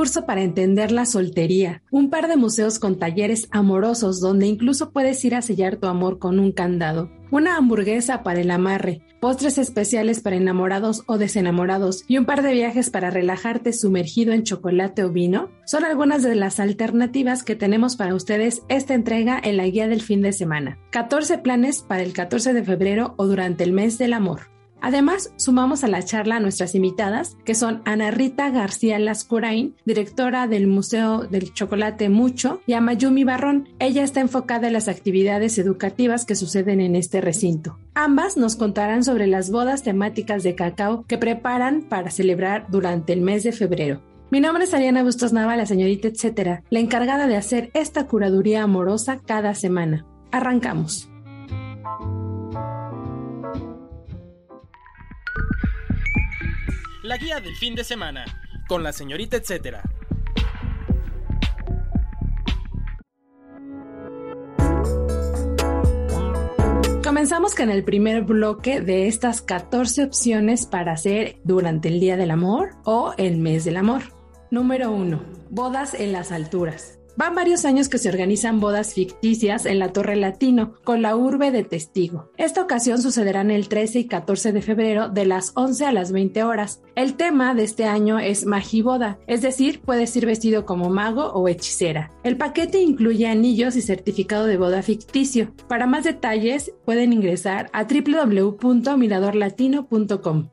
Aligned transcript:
Un 0.00 0.04
concurso 0.06 0.24
para 0.24 0.40
entender 0.40 0.92
la 0.92 1.04
soltería, 1.04 1.82
un 1.90 2.08
par 2.08 2.26
de 2.26 2.38
museos 2.38 2.78
con 2.78 2.98
talleres 2.98 3.48
amorosos 3.50 4.18
donde 4.18 4.46
incluso 4.46 4.92
puedes 4.92 5.22
ir 5.26 5.34
a 5.34 5.42
sellar 5.42 5.76
tu 5.76 5.88
amor 5.88 6.18
con 6.18 6.38
un 6.38 6.52
candado, 6.52 7.10
una 7.30 7.58
hamburguesa 7.58 8.22
para 8.22 8.40
el 8.40 8.50
amarre, 8.50 9.02
postres 9.20 9.58
especiales 9.58 10.20
para 10.20 10.36
enamorados 10.36 11.02
o 11.06 11.18
desenamorados 11.18 12.04
y 12.08 12.16
un 12.16 12.24
par 12.24 12.42
de 12.42 12.54
viajes 12.54 12.88
para 12.88 13.10
relajarte 13.10 13.74
sumergido 13.74 14.32
en 14.32 14.42
chocolate 14.42 15.04
o 15.04 15.10
vino 15.10 15.50
son 15.66 15.84
algunas 15.84 16.22
de 16.22 16.34
las 16.34 16.60
alternativas 16.60 17.42
que 17.42 17.54
tenemos 17.54 17.96
para 17.96 18.14
ustedes 18.14 18.62
esta 18.70 18.94
entrega 18.94 19.38
en 19.44 19.58
la 19.58 19.66
guía 19.66 19.86
del 19.86 20.00
fin 20.00 20.22
de 20.22 20.32
semana. 20.32 20.78
14 20.92 21.36
planes 21.36 21.82
para 21.82 22.02
el 22.02 22.14
14 22.14 22.54
de 22.54 22.64
febrero 22.64 23.12
o 23.18 23.26
durante 23.26 23.64
el 23.64 23.72
mes 23.72 23.98
del 23.98 24.14
amor. 24.14 24.48
Además, 24.80 25.32
sumamos 25.36 25.84
a 25.84 25.88
la 25.88 26.02
charla 26.02 26.36
a 26.36 26.40
nuestras 26.40 26.74
invitadas, 26.74 27.36
que 27.44 27.54
son 27.54 27.82
Ana 27.84 28.10
Rita 28.10 28.50
García 28.50 28.98
Lascurain, 28.98 29.76
directora 29.84 30.46
del 30.46 30.66
Museo 30.66 31.20
del 31.20 31.52
Chocolate 31.52 32.08
Mucho, 32.08 32.60
y 32.66 32.72
a 32.72 32.80
Mayumi 32.80 33.24
Barrón. 33.24 33.68
Ella 33.78 34.02
está 34.02 34.20
enfocada 34.20 34.68
en 34.68 34.72
las 34.72 34.88
actividades 34.88 35.58
educativas 35.58 36.24
que 36.24 36.34
suceden 36.34 36.80
en 36.80 36.96
este 36.96 37.20
recinto. 37.20 37.78
Ambas 37.94 38.36
nos 38.36 38.56
contarán 38.56 39.04
sobre 39.04 39.26
las 39.26 39.50
bodas 39.50 39.82
temáticas 39.82 40.42
de 40.42 40.54
cacao 40.54 41.04
que 41.06 41.18
preparan 41.18 41.82
para 41.82 42.10
celebrar 42.10 42.66
durante 42.70 43.12
el 43.12 43.20
mes 43.20 43.42
de 43.42 43.52
febrero. 43.52 44.02
Mi 44.30 44.40
nombre 44.40 44.62
es 44.62 44.72
Ariana 44.74 45.02
Bustos 45.02 45.32
Nava, 45.32 45.56
la 45.56 45.66
señorita 45.66 46.06
etcétera, 46.06 46.62
la 46.70 46.78
encargada 46.78 47.26
de 47.26 47.36
hacer 47.36 47.70
esta 47.74 48.06
curaduría 48.06 48.62
amorosa 48.62 49.20
cada 49.26 49.54
semana. 49.54 50.06
Arrancamos. 50.30 51.09
La 57.02 57.16
guía 57.16 57.40
del 57.40 57.56
fin 57.56 57.74
de 57.74 57.82
semana, 57.82 58.26
con 58.68 58.82
la 58.82 58.92
señorita 58.92 59.38
etcétera. 59.38 59.82
Comenzamos 67.02 67.54
con 67.54 67.70
el 67.70 67.84
primer 67.84 68.24
bloque 68.24 68.82
de 68.82 69.08
estas 69.08 69.40
14 69.40 70.04
opciones 70.04 70.66
para 70.66 70.92
hacer 70.92 71.40
durante 71.42 71.88
el 71.88 72.00
Día 72.00 72.18
del 72.18 72.30
Amor 72.30 72.72
o 72.84 73.14
el 73.16 73.38
Mes 73.38 73.64
del 73.64 73.78
Amor. 73.78 74.02
Número 74.50 74.92
1. 74.92 75.24
Bodas 75.48 75.94
en 75.94 76.12
las 76.12 76.32
alturas. 76.32 76.99
Van 77.20 77.34
varios 77.34 77.66
años 77.66 77.90
que 77.90 77.98
se 77.98 78.08
organizan 78.08 78.60
bodas 78.60 78.94
ficticias 78.94 79.66
en 79.66 79.78
la 79.78 79.92
Torre 79.92 80.16
Latino 80.16 80.72
con 80.84 81.02
la 81.02 81.16
urbe 81.16 81.50
de 81.50 81.64
testigo. 81.64 82.30
Esta 82.38 82.62
ocasión 82.62 83.02
sucederán 83.02 83.50
el 83.50 83.68
13 83.68 83.98
y 83.98 84.06
14 84.06 84.52
de 84.52 84.62
febrero 84.62 85.10
de 85.10 85.26
las 85.26 85.52
11 85.54 85.84
a 85.84 85.92
las 85.92 86.12
20 86.12 86.42
horas. 86.44 86.80
El 86.94 87.16
tema 87.16 87.54
de 87.54 87.64
este 87.64 87.84
año 87.84 88.18
es 88.18 88.46
magiboda, 88.46 89.18
es 89.26 89.42
decir, 89.42 89.82
puedes 89.82 90.16
ir 90.16 90.24
vestido 90.24 90.64
como 90.64 90.88
mago 90.88 91.26
o 91.26 91.46
hechicera. 91.46 92.10
El 92.24 92.38
paquete 92.38 92.80
incluye 92.80 93.26
anillos 93.26 93.76
y 93.76 93.82
certificado 93.82 94.46
de 94.46 94.56
boda 94.56 94.80
ficticio. 94.80 95.52
Para 95.68 95.86
más 95.86 96.04
detalles 96.04 96.72
pueden 96.86 97.12
ingresar 97.12 97.68
a 97.74 97.84
www.miradorlatino.com 97.84 100.48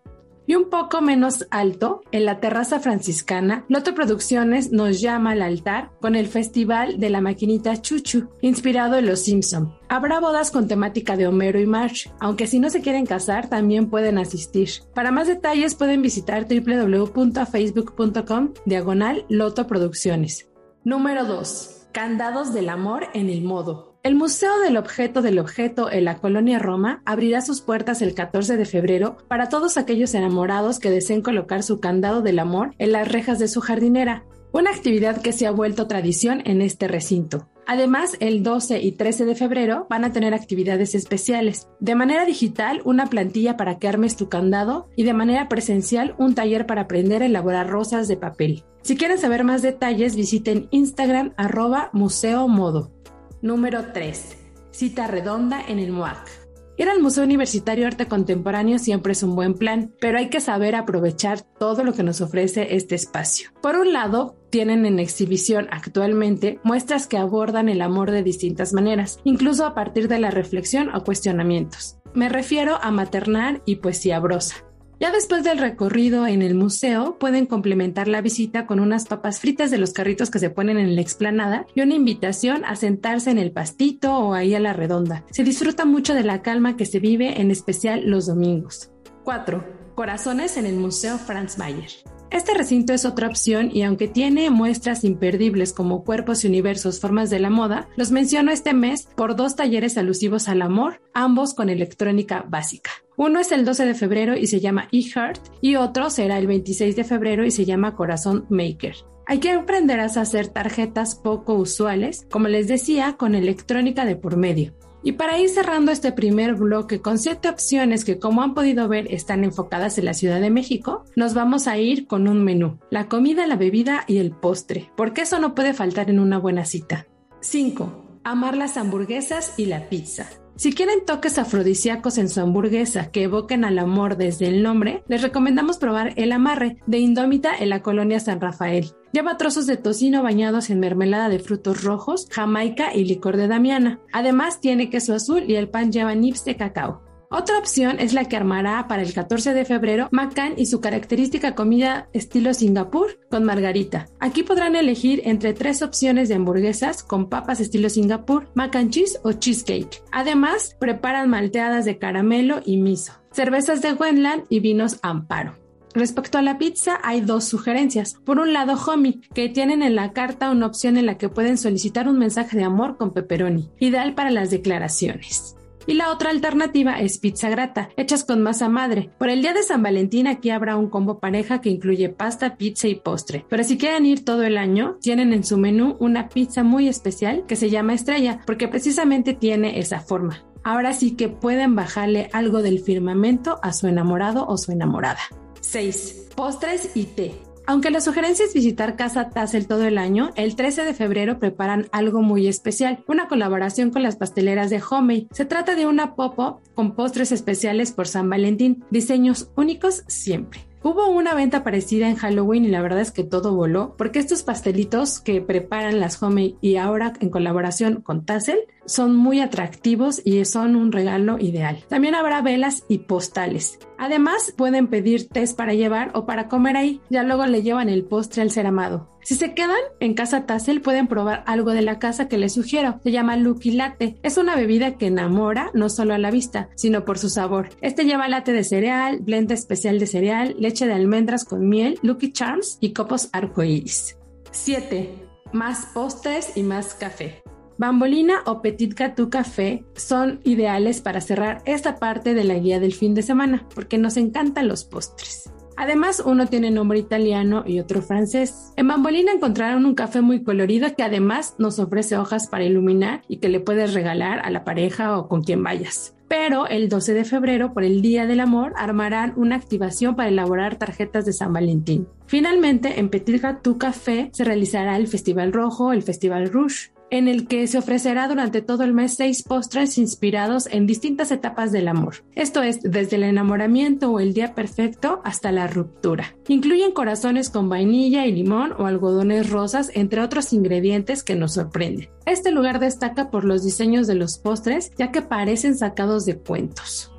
y 0.47 0.56
un 0.56 0.69
poco 0.69 1.02
menos 1.02 1.46
alto, 1.52 2.02
en 2.12 2.25
la 2.25 2.40
terraza 2.40 2.80
franciscana, 2.80 3.66
Loto 3.68 3.94
Producciones 3.94 4.72
nos 4.72 5.02
llama 5.02 5.31
al 5.31 5.41
altar 5.41 5.91
con 6.02 6.16
el 6.16 6.28
Festival 6.28 7.00
de 7.00 7.09
la 7.09 7.22
Maquinita 7.22 7.80
Chuchu, 7.81 8.30
inspirado 8.41 8.96
en 8.96 9.06
Los 9.06 9.19
Simpson. 9.19 9.75
Habrá 9.90 10.19
bodas 10.19 10.50
con 10.50 10.68
temática 10.68 11.18
de 11.18 11.28
Homero 11.28 11.59
y 11.59 11.68
March, 11.68 12.09
aunque 12.19 12.47
si 12.47 12.59
no 12.59 12.69
se 12.69 12.81
quieren 12.81 13.06
casar 13.06 13.50
también 13.50 13.90
pueden 13.90 14.18
asistir. 14.18 14.69
Para 14.96 15.12
más 15.12 15.28
detalles 15.28 15.75
pueden 15.75 16.02
visitar 16.02 16.47
www.facebook.com 16.47 18.53
diagonal 18.66 19.25
Loto 19.29 19.68
Producciones. 19.68 20.50
Número 20.84 21.25
2. 21.25 21.90
Candados 21.91 22.53
del 22.53 22.69
amor 22.69 23.08
en 23.14 23.29
el 23.29 23.44
modo. 23.44 23.97
El 24.07 24.16
Museo 24.16 24.62
del 24.62 24.78
Objeto 24.78 25.22
del 25.22 25.38
Objeto 25.38 25.91
en 25.91 26.06
la 26.06 26.16
colonia 26.16 26.59
Roma 26.59 27.01
abrirá 27.03 27.41
sus 27.41 27.59
puertas 27.59 28.01
el 28.01 28.13
14 28.13 28.56
de 28.56 28.63
febrero 28.63 29.18
para 29.28 29.50
todos 29.50 29.75
aquellos 29.75 30.13
enamorados 30.13 30.79
que 30.79 30.90
deseen 30.90 31.22
colocar 31.22 31.62
su 31.62 31.81
candado 31.81 32.22
del 32.22 32.40
amor 32.40 32.73
en 32.78 32.94
las 32.94 33.12
rejas 33.12 33.38
de 33.38 33.50
su 33.50 33.59
jardinera, 33.59 34.23
una 34.53 34.72
actividad 34.72 35.22
que 35.22 35.34
se 35.34 35.46
ha 35.46 35.51
vuelto 35.51 35.88
tradición 35.88 36.41
en 36.46 36.62
este 36.62 36.88
recinto. 36.88 37.50
Además, 37.66 38.16
el 38.22 38.44
12 38.44 38.81
y 38.81 38.94
13 38.94 39.25
de 39.25 39.35
febrero 39.35 39.88
van 39.90 40.06
a 40.06 40.13
tener 40.13 40.34
actividades 40.34 40.96
especiales. 40.96 41.67
De 41.81 41.96
manera 41.96 42.23
digital, 42.23 42.81
una 42.85 43.07
plantilla 43.07 43.57
para 43.57 43.78
que 43.78 43.90
armes 43.90 44.16
tu 44.16 44.29
candado 44.29 44.88
y 44.96 45.03
de 45.03 45.13
manera 45.13 45.50
presencial, 45.50 46.16
un 46.17 46.34
taller 46.34 46.66
para 46.66 46.84
aprender 46.84 47.23
a 47.23 47.25
elaborar 47.25 47.69
rosas 47.69 48.07
de 48.07 48.16
papel. 48.16 48.63
Si 48.84 48.96
quieren 48.96 49.17
saber 49.17 49.44
más 49.44 49.62
detalles, 49.63 50.16
visiten 50.16 50.69
Instagram 50.72 51.34
arroba 51.35 51.90
Museo 51.91 52.47
Modo. 52.47 52.94
Número 53.41 53.91
3. 53.93 54.37
Cita 54.71 55.05
redonda 55.05 55.61
en 55.61 55.77
el 55.77 55.91
MOAC. 55.91 56.27
Ir 56.75 56.89
al 56.89 57.01
Museo 57.01 57.23
Universitario 57.23 57.85
Arte 57.85 58.07
Contemporáneo 58.07 58.79
siempre 58.79 59.13
es 59.13 59.21
un 59.21 59.35
buen 59.35 59.53
plan, 59.53 59.93
pero 59.99 60.17
hay 60.17 60.29
que 60.29 60.41
saber 60.41 60.75
aprovechar 60.75 61.41
todo 61.41 61.83
lo 61.83 61.93
que 61.93 62.03
nos 62.03 62.21
ofrece 62.21 62.75
este 62.75 62.95
espacio. 62.95 63.49
Por 63.61 63.75
un 63.75 63.93
lado, 63.93 64.35
tienen 64.49 64.85
en 64.85 64.99
exhibición 64.99 65.67
actualmente 65.71 66.59
muestras 66.63 67.05
que 67.05 67.17
abordan 67.17 67.69
el 67.69 67.81
amor 67.81 68.11
de 68.11 68.23
distintas 68.23 68.73
maneras, 68.73 69.19
incluso 69.23 69.65
a 69.65 69.75
partir 69.75 70.07
de 70.07 70.19
la 70.19 70.31
reflexión 70.31 70.93
o 70.95 71.03
cuestionamientos. 71.03 71.97
Me 72.13 72.29
refiero 72.29 72.79
a 72.81 72.89
maternal 72.89 73.61
y 73.65 73.77
poesía 73.77 74.19
brosa. 74.19 74.66
Ya 75.00 75.12
después 75.12 75.44
del 75.44 75.59
recorrido 75.59 76.25
en 76.25 76.41
el 76.41 76.56
museo, 76.56 77.19
pueden 77.19 77.46
complementar 77.46 78.08
la 78.08 78.22
visita 78.22 78.66
con 78.66 78.80
unas 78.80 79.06
papas 79.06 79.40
fritas 79.40 79.69
de 79.69 79.78
los 79.78 79.94
carritos 79.94 80.31
que 80.31 80.40
se 80.40 80.50
ponen 80.50 80.80
en 80.80 80.96
la 80.96 81.02
explanada 81.02 81.68
y 81.75 81.81
una 81.81 81.94
invitación 81.94 82.66
a 82.66 82.75
sentarse 82.75 83.30
en 83.30 83.38
el 83.38 83.52
pastito 83.52 84.18
o 84.18 84.34
ahí 84.34 84.56
a 84.56 84.59
la 84.59 84.74
redonda. 84.74 85.24
Se 85.30 85.44
disfruta 85.44 85.85
mucho 85.85 86.16
de 86.16 86.24
la 86.24 86.41
calma 86.41 86.78
que 86.78 86.88
se 86.88 87.00
vive, 87.00 87.40
en 87.40 87.52
especial 87.52 88.09
los 88.09 88.25
domingos. 88.25 88.90
4. 89.24 89.63
Corazones 89.94 90.58
en 90.58 90.66
el 90.66 90.78
Museo 90.78 91.19
Franz 91.19 91.59
Mayer. 91.59 91.91
Este 92.29 92.53
recinto 92.53 92.93
es 92.93 93.05
otra 93.05 93.27
opción 93.27 93.69
y 93.73 93.83
aunque 93.83 94.07
tiene 94.07 94.49
muestras 94.49 95.03
imperdibles 95.05 95.71
como 95.71 96.03
cuerpos 96.03 96.43
y 96.43 96.47
universos, 96.47 96.99
formas 96.99 97.29
de 97.29 97.39
la 97.39 97.49
moda, 97.49 97.88
los 97.95 98.11
menciono 98.11 98.51
este 98.51 98.73
mes 98.73 99.07
por 99.15 99.35
dos 99.35 99.55
talleres 99.55 99.97
alusivos 99.97 100.49
al 100.49 100.61
amor, 100.61 101.01
ambos 101.13 101.53
con 101.53 101.69
electrónica 101.69 102.45
básica. 102.47 102.91
Uno 103.16 103.39
es 103.39 103.51
el 103.51 103.63
12 103.63 103.85
de 103.85 103.93
febrero 103.95 104.35
y 104.35 104.47
se 104.47 104.59
llama 104.59 104.89
eHeart 104.91 105.41
y 105.61 105.75
otro 105.75 106.09
será 106.09 106.37
el 106.37 106.47
26 106.47 106.95
de 106.95 107.03
febrero 107.03 107.45
y 107.45 107.51
se 107.51 107.66
llama 107.66 107.95
Corazón 107.95 108.45
Maker. 108.49 108.95
Aquí 109.25 109.49
aprenderás 109.49 110.17
a 110.17 110.21
hacer 110.21 110.47
tarjetas 110.47 111.16
poco 111.16 111.55
usuales, 111.55 112.25
como 112.29 112.47
les 112.47 112.67
decía, 112.67 113.16
con 113.17 113.35
electrónica 113.35 114.05
de 114.05 114.16
por 114.16 114.37
medio. 114.37 114.73
Y 115.03 115.13
para 115.13 115.40
ir 115.40 115.50
cerrando 115.50 115.91
este 115.91 116.12
primer 116.12 116.56
bloque 116.56 117.02
con 117.02 117.18
siete 117.18 117.50
opciones 117.50 118.03
que 118.03 118.20
como 118.20 118.41
han 118.41 118.53
podido 118.53 118.88
ver 118.88 119.14
están 119.14 119.44
enfocadas 119.44 119.97
en 119.97 120.05
la 120.05 120.14
Ciudad 120.14 120.41
de 120.41 120.49
México, 120.49 121.03
nos 121.16 121.34
vamos 121.34 121.67
a 121.67 121.78
ir 121.78 122.08
con 122.08 122.28
un 122.28 122.44
menú, 122.44 122.79
la 122.90 123.08
comida, 123.08 123.47
la 123.47 123.55
bebida 123.55 124.03
y 124.08 124.17
el 124.17 124.32
postre, 124.32 124.91
porque 124.97 125.22
eso 125.22 125.40
no 125.40 125.55
puede 125.55 125.73
faltar 125.73 126.09
en 126.09 126.20
una 126.20 126.40
buena 126.40 126.66
cita. 126.66 127.08
5. 127.41 128.20
Amar 128.23 128.58
las 128.58 128.78
hamburguesas 128.78 129.53
y 129.58 129.66
la 129.66 129.88
pizza. 129.90 130.28
Si 130.57 130.73
quieren 130.73 131.05
toques 131.05 131.37
afrodisíacos 131.37 132.17
en 132.17 132.29
su 132.29 132.41
hamburguesa 132.41 133.11
que 133.11 133.21
evoquen 133.21 133.63
al 133.63 133.77
amor 133.77 134.17
desde 134.17 134.47
el 134.47 134.63
nombre, 134.63 135.03
les 135.07 135.21
recomendamos 135.21 135.77
probar 135.77 136.13
el 136.15 136.31
amarre 136.31 136.77
de 136.87 136.97
Indómita 136.97 137.55
en 137.55 137.69
la 137.69 137.83
colonia 137.83 138.19
San 138.19 138.41
Rafael. 138.41 138.91
Lleva 139.11 139.37
trozos 139.37 139.67
de 139.67 139.77
tocino 139.77 140.23
bañados 140.23 140.71
en 140.71 140.79
mermelada 140.79 141.29
de 141.29 141.37
frutos 141.37 141.83
rojos, 141.83 142.27
jamaica 142.31 142.91
y 142.91 143.05
licor 143.05 143.37
de 143.37 143.47
damiana. 143.47 143.99
Además 144.11 144.59
tiene 144.59 144.89
queso 144.89 145.13
azul 145.13 145.43
y 145.47 145.55
el 145.57 145.69
pan 145.69 145.91
lleva 145.91 146.15
nips 146.15 146.43
de 146.43 146.57
cacao. 146.57 147.06
Otra 147.29 147.58
opción 147.58 148.00
es 148.00 148.14
la 148.14 148.26
que 148.26 148.38
armará 148.38 148.88
para 148.88 149.02
el 149.02 149.14
14 149.14 149.53
de 149.53 149.66
febrero 149.66 150.08
Macan 150.12 150.53
y 150.56 150.68
su 150.68 150.79
característica 150.79 151.56
comida 151.56 152.08
estilo 152.14 152.53
Singapur 152.53 153.20
con 153.29 153.44
margarita. 153.44 154.08
Aquí 154.22 154.44
podrán 154.44 154.78
elegir 154.78 155.22
entre 155.26 155.53
tres 155.53 155.82
opciones 155.82 156.29
de 156.29 156.35
hamburguesas 156.35 157.03
con 157.03 157.28
papas 157.28 157.59
estilo 157.59 157.90
Singapur, 157.90 158.50
mac 158.53 158.78
and 158.78 158.91
cheese 158.91 159.20
o 159.24 159.34
cheesecake. 159.34 160.02
Además, 160.14 160.78
preparan 160.79 161.29
malteadas 161.29 161.84
de 161.84 161.97
caramelo 161.97 162.62
y 162.66 162.78
miso, 162.78 163.12
cervezas 163.32 163.82
de 163.82 163.91
Wendland 163.91 164.46
y 164.47 164.62
vinos 164.62 164.97
Amparo. 165.02 165.56
Respecto 165.94 166.38
a 166.38 166.41
la 166.41 166.58
pizza, 166.58 167.00
hay 167.03 167.22
dos 167.22 167.46
sugerencias. 167.46 168.14
Por 168.24 168.40
un 168.40 168.53
lado, 168.53 168.76
Homie, 168.76 169.20
que 169.34 169.50
tienen 169.50 169.82
en 169.82 169.96
la 169.96 170.14
carta 170.14 170.52
una 170.52 170.68
opción 170.68 170.96
en 170.96 171.08
la 171.08 171.18
que 171.18 171.28
pueden 171.28 171.58
solicitar 171.58 172.08
un 172.08 172.20
mensaje 172.20 172.56
de 172.56 172.64
amor 172.64 172.97
con 172.97 173.14
pepperoni, 173.14 173.70
ideal 173.79 174.14
para 174.14 174.29
las 174.29 174.50
declaraciones. 174.50 175.56
Y 175.87 175.93
la 175.93 176.11
otra 176.11 176.29
alternativa 176.31 176.99
es 176.99 177.17
pizza 177.17 177.49
grata, 177.49 177.89
hechas 177.95 178.25
con 178.25 178.41
masa 178.41 178.67
madre. 178.67 179.09
Por 179.17 179.29
el 179.29 179.41
día 179.41 179.53
de 179.53 179.63
San 179.63 179.81
Valentín 179.81 180.28
aquí 180.28 180.49
habrá 180.49 180.75
un 180.75 180.89
combo 180.89 181.19
pareja 181.19 181.61
que 181.61 181.69
incluye 181.69 182.09
pasta, 182.09 182.57
pizza 182.57 182.89
y 182.89 182.95
postre. 182.95 183.45
Pero 183.49 183.63
si 183.63 183.78
quieren 183.78 184.05
ir 184.05 184.25
todo 184.25 184.43
el 184.43 184.57
año, 184.57 184.97
tienen 185.01 185.31
en 185.31 185.45
su 185.45 185.57
menú 185.57 185.95
una 185.99 186.28
pizza 186.28 186.61
muy 186.63 186.89
especial 186.89 187.45
que 187.47 187.55
se 187.55 187.69
llama 187.69 187.93
estrella, 187.93 188.41
porque 188.45 188.67
precisamente 188.67 189.34
tiene 189.34 189.79
esa 189.79 190.01
forma. 190.01 190.43
Ahora 190.61 190.93
sí 190.93 191.16
que 191.16 191.29
pueden 191.29 191.75
bajarle 191.75 192.29
algo 192.33 192.61
del 192.61 192.79
firmamento 192.79 193.57
a 193.63 193.72
su 193.72 193.87
enamorado 193.87 194.45
o 194.45 194.57
su 194.57 194.73
enamorada. 194.73 195.22
6. 195.61 196.31
Postres 196.35 196.91
y 196.95 197.05
té. 197.05 197.47
Aunque 197.69 197.91
la 197.91 197.99
sugerencia 197.99 198.46
es 198.46 198.53
visitar 198.53 198.96
Casa 198.96 199.29
Tassel 199.29 199.67
todo 199.67 199.84
el 199.84 199.97
año, 199.97 200.29
el 200.37 200.55
13 200.55 200.85
de 200.85 200.93
febrero 200.93 201.37
preparan 201.37 201.90
algo 201.91 202.22
muy 202.22 202.47
especial, 202.47 203.03
una 203.08 203.28
colaboración 203.28 203.91
con 203.91 204.03
las 204.03 204.16
pasteleras 204.16 204.69
de 204.69 204.81
Homey. 204.90 205.28
Se 205.31 205.43
trata 205.43 205.75
de 205.75 205.85
una 205.85 206.16
popo 206.16 206.61
con 206.75 206.96
postres 206.96 207.34
especiales 207.34 207.91
por 207.91 208.08
San 208.08 208.29
Valentín, 208.29 208.85
diseños 208.90 209.52
únicos 209.58 210.05
siempre. 210.08 210.66
Hubo 210.84 211.09
una 211.09 211.34
venta 211.34 211.64
parecida 211.64 212.08
en 212.08 212.16
Halloween 212.16 212.66
y 212.66 212.70
la 212.70 212.82
verdad 212.82 213.02
es 213.02 213.12
que 213.12 213.24
todo 213.24 213.56
voló 213.56 213.96
porque 213.97 214.20
estos 214.20 214.44
pastelitos 214.44 215.20
que 215.20 215.41
preparan 215.41 216.00
las 216.00 216.22
Homey 216.22 216.56
y 216.62 216.76
ahora 216.76 217.14
en 217.20 217.29
colaboración 217.29 218.02
con 218.02 218.26
Tassel 218.26 218.59
son 218.85 219.16
muy 219.16 219.41
atractivos 219.41 220.22
y 220.24 220.46
son 220.46 220.76
un 220.76 220.91
regalo 220.91 221.40
ideal. 221.40 221.84
También 221.90 222.16
habrá 222.16 222.41
velas 222.41 222.85
y 222.88 223.00
postales. 223.00 223.79
Además, 223.97 224.53
pueden 224.56 224.88
pedir 224.88 225.28
test 225.28 225.58
para 225.58 225.74
llevar 225.74 226.12
o 226.14 226.26
para 226.26 226.47
comer 226.47 226.78
ahí. 226.78 227.02
Ya 227.09 227.24
luego 227.24 227.46
le 227.47 227.64
llevan 227.64 227.90
el 227.90 228.06
postre 228.06 228.44
al 228.44 228.52
ser 228.52 228.68
amado. 228.68 229.09
Si 229.28 229.35
se 229.35 229.53
quedan 229.53 229.76
en 230.00 230.14
casa 230.14 230.46
Tassel, 230.46 230.79
pueden 230.79 231.08
probar 231.08 231.44
algo 231.47 231.72
de 231.72 231.82
la 231.82 232.00
casa 232.00 232.29
que 232.29 232.38
les 232.38 232.53
sugiero. 232.53 233.02
Se 233.03 233.12
llama 233.12 233.35
Lucky 233.35 233.72
Latte. 233.72 234.16
Es 234.24 234.38
una 234.38 234.56
bebida 234.56 234.96
que 234.96 235.08
enamora 235.08 235.70
no 235.74 235.90
solo 235.90 236.14
a 236.14 236.18
la 236.18 236.32
vista, 236.32 236.70
sino 236.76 237.03
por 237.03 237.20
su 237.20 237.28
sabor. 237.28 237.68
Este 237.82 238.06
lleva 238.06 238.29
latte 238.29 238.53
de 238.53 238.64
cereal, 238.64 239.20
blend 239.20 239.52
especial 239.52 240.00
de 240.00 240.08
cereal, 240.08 240.56
leche 240.58 240.88
de 240.88 240.94
almendras 240.94 241.44
con 241.44 241.68
miel, 241.68 242.00
Lucky 242.03 242.32
Charms 242.32 242.78
y 242.79 242.94
copos 242.94 243.28
arcoíris. 243.34 244.18
7. 244.52 245.14
Más 245.52 245.88
postres 245.88 246.56
y 246.56 246.64
más 246.64 246.94
café. 246.94 247.44
Bambolina 247.78 248.44
o 248.46 248.62
Petit 248.62 248.94
Gâteau 248.94 249.29
Café 249.29 249.84
son 249.94 250.40
ideales 250.46 251.02
para 251.02 251.20
cerrar 251.20 251.62
esta 251.66 251.97
parte 251.97 252.34
de 252.34 252.46
la 252.46 252.53
guía 252.53 252.79
del 252.79 252.94
fin 252.94 253.14
de 253.14 253.24
semana, 253.24 253.68
porque 253.76 253.97
nos 253.97 254.16
encantan 254.16 254.70
los 254.70 254.85
postres. 254.85 255.52
Además, 255.78 256.24
uno 256.25 256.48
tiene 256.48 256.72
nombre 256.72 257.00
italiano 257.00 257.63
y 257.65 257.79
otro 257.79 258.01
francés. 258.01 258.74
En 258.75 258.88
Bambolina 258.88 259.32
encontrarán 259.32 259.86
un 259.86 259.94
café 259.94 260.22
muy 260.22 260.44
colorido 260.44 260.88
que 260.96 261.03
además 261.03 261.56
nos 261.60 261.77
ofrece 261.79 262.18
hojas 262.18 262.48
para 262.48 262.65
iluminar 262.65 263.22
y 263.27 263.38
que 263.38 263.48
le 263.48 263.60
puedes 263.60 263.94
regalar 263.94 264.39
a 264.44 264.50
la 264.50 264.63
pareja 264.63 265.18
o 265.18 265.27
con 265.27 265.44
quien 265.44 265.63
vayas. 265.63 266.15
Pero 266.27 266.68
el 266.68 266.89
12 266.89 267.13
de 267.13 267.24
febrero, 267.24 267.74
por 267.74 267.84
el 267.84 268.01
Día 268.01 268.25
del 268.25 268.41
Amor, 268.41 268.74
armarán 268.75 269.34
una 269.38 269.56
activación 269.56 270.15
para 270.15 270.29
elaborar 270.29 270.75
tarjetas 270.75 271.25
de 271.25 271.32
San 271.32 271.53
Valentín. 271.53 272.08
Finalmente, 272.25 273.00
en 273.00 273.10
Petit 273.10 273.41
Gâteau 273.41 273.77
Café 273.77 274.29
se 274.34 274.44
realizará 274.44 274.98
el 274.98 275.08
Festival 275.08 275.53
Rojo, 275.53 275.94
el 275.94 276.03
Festival 276.03 276.51
Rouge, 276.51 276.91
en 277.09 277.27
el 277.27 277.48
que 277.48 277.67
se 277.67 277.77
ofrecerá 277.77 278.27
durante 278.27 278.62
todo 278.62 278.83
el 278.83 278.93
mes 278.93 279.15
seis 279.15 279.43
postres 279.43 279.98
inspirados 279.98 280.67
en 280.67 280.88
distintas 280.88 281.31
etapas 281.31 281.71
del 281.71 281.88
amor. 281.88 282.25
Esto 282.36 282.62
es 282.63 282.81
desde 282.81 283.15
el 283.15 283.24
enamoramiento 283.24 284.12
o 284.12 284.19
el 284.19 284.33
día 284.33 284.53
perfecto 284.53 285.21
hasta 285.24 285.51
la 285.51 285.67
ruptura. 285.67 286.36
Incluyen 286.48 286.91
corazones 286.91 287.50
con 287.50 287.69
vainilla 287.69 288.25
y 288.25 288.31
limón 288.31 288.74
o 288.77 288.86
algodones 288.86 289.50
rosas, 289.50 289.91
entre 289.93 290.21
otros 290.21 290.53
ingredientes 290.53 291.24
que 291.24 291.36
nos 291.36 291.53
sorprenden. 291.53 292.09
Este 292.25 292.51
lugar 292.51 292.79
destaca 292.79 293.29
por 293.29 293.45
los 293.45 293.63
diseños 293.63 294.07
de 294.07 294.15
los 294.15 294.38
postres, 294.38 294.91
ya 294.98 295.12
que 295.12 295.21
parecen 295.21 295.77
sacados 295.77 296.25
de 296.25 296.38
cuentos. 296.38 297.12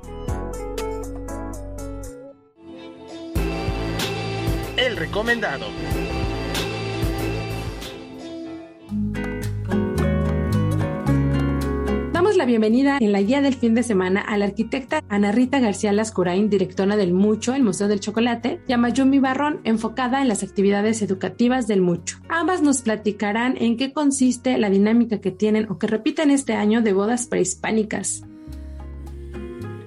El 4.77 4.95
recomendado. 4.95 5.65
La 12.37 12.45
bienvenida 12.45 12.97
en 12.99 13.11
la 13.11 13.21
guía 13.21 13.41
del 13.41 13.55
fin 13.55 13.73
de 13.73 13.83
semana 13.83 14.21
a 14.21 14.37
la 14.37 14.45
arquitecta 14.45 15.03
Ana 15.09 15.31
Rita 15.31 15.59
García 15.59 15.91
Lascurain, 15.91 16.49
directora 16.49 16.95
del 16.95 17.13
Mucho, 17.13 17.53
el 17.53 17.63
Museo 17.63 17.87
del 17.87 17.99
Chocolate, 17.99 18.61
y 18.67 18.73
a 18.73 18.77
Mayumi 18.77 19.19
Barrón, 19.19 19.61
enfocada 19.63 20.21
en 20.21 20.27
las 20.27 20.43
actividades 20.43 21.01
educativas 21.01 21.67
del 21.67 21.81
Mucho. 21.81 22.17
Ambas 22.29 22.61
nos 22.61 22.81
platicarán 22.81 23.57
en 23.57 23.77
qué 23.77 23.93
consiste 23.93 24.57
la 24.57 24.69
dinámica 24.69 25.21
que 25.21 25.31
tienen 25.31 25.67
o 25.69 25.77
que 25.77 25.87
repiten 25.87 26.31
este 26.31 26.53
año 26.53 26.81
de 26.81 26.93
bodas 26.93 27.27
prehispánicas. 27.27 28.23